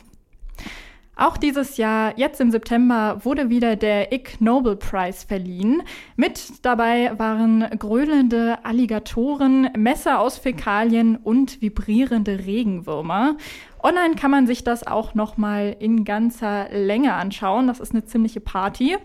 Auch 1.17 1.37
dieses 1.37 1.77
Jahr, 1.77 2.17
jetzt 2.17 2.41
im 2.41 2.51
September, 2.51 3.23
wurde 3.23 3.49
wieder 3.49 3.77
der 3.77 4.11
Ig 4.11 4.37
Nobel 4.39 4.75
Prize 4.75 5.25
verliehen. 5.25 5.81
Mit 6.17 6.65
dabei 6.65 7.17
waren 7.17 7.61
grölende 7.79 8.57
Alligatoren, 8.65 9.69
Messer 9.77 10.19
aus 10.19 10.37
Fäkalien 10.37 11.15
und 11.15 11.61
vibrierende 11.61 12.45
Regenwürmer. 12.45 13.37
Online 13.81 14.15
kann 14.15 14.31
man 14.31 14.45
sich 14.45 14.65
das 14.65 14.85
auch 14.85 15.13
noch 15.13 15.37
mal 15.37 15.75
in 15.79 16.03
ganzer 16.03 16.67
Länge 16.71 17.13
anschauen. 17.13 17.67
Das 17.67 17.79
ist 17.79 17.91
eine 17.91 18.03
ziemliche 18.03 18.41
Party. 18.41 18.97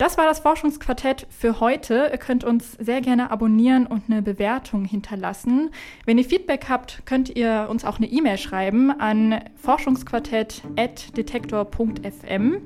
Das 0.00 0.16
war 0.16 0.24
das 0.24 0.40
Forschungsquartett 0.40 1.26
für 1.28 1.60
heute. 1.60 2.08
Ihr 2.10 2.16
könnt 2.16 2.42
uns 2.42 2.72
sehr 2.80 3.02
gerne 3.02 3.30
abonnieren 3.30 3.86
und 3.86 4.04
eine 4.08 4.22
Bewertung 4.22 4.86
hinterlassen. 4.86 5.68
Wenn 6.06 6.16
ihr 6.16 6.24
Feedback 6.24 6.70
habt, 6.70 7.02
könnt 7.04 7.36
ihr 7.36 7.66
uns 7.68 7.84
auch 7.84 7.98
eine 7.98 8.06
E-Mail 8.06 8.38
schreiben 8.38 8.98
an 8.98 9.44
forschungsquartett.detektor.fm. 9.62 12.56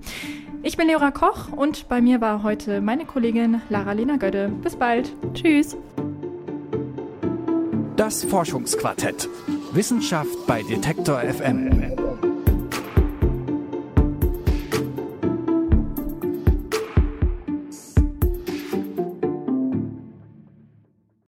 Ich 0.62 0.76
bin 0.76 0.86
Leora 0.86 1.10
Koch 1.10 1.50
und 1.50 1.88
bei 1.88 2.00
mir 2.00 2.20
war 2.20 2.44
heute 2.44 2.80
meine 2.80 3.04
Kollegin 3.04 3.60
Lara-Lena 3.68 4.14
Gödde. 4.14 4.52
Bis 4.62 4.76
bald. 4.76 5.12
Tschüss. 5.34 5.76
Das 7.96 8.22
Forschungsquartett. 8.22 9.28
Wissenschaft 9.72 10.46
bei 10.46 10.62
Detektor 10.62 11.18
FM. 11.18 12.03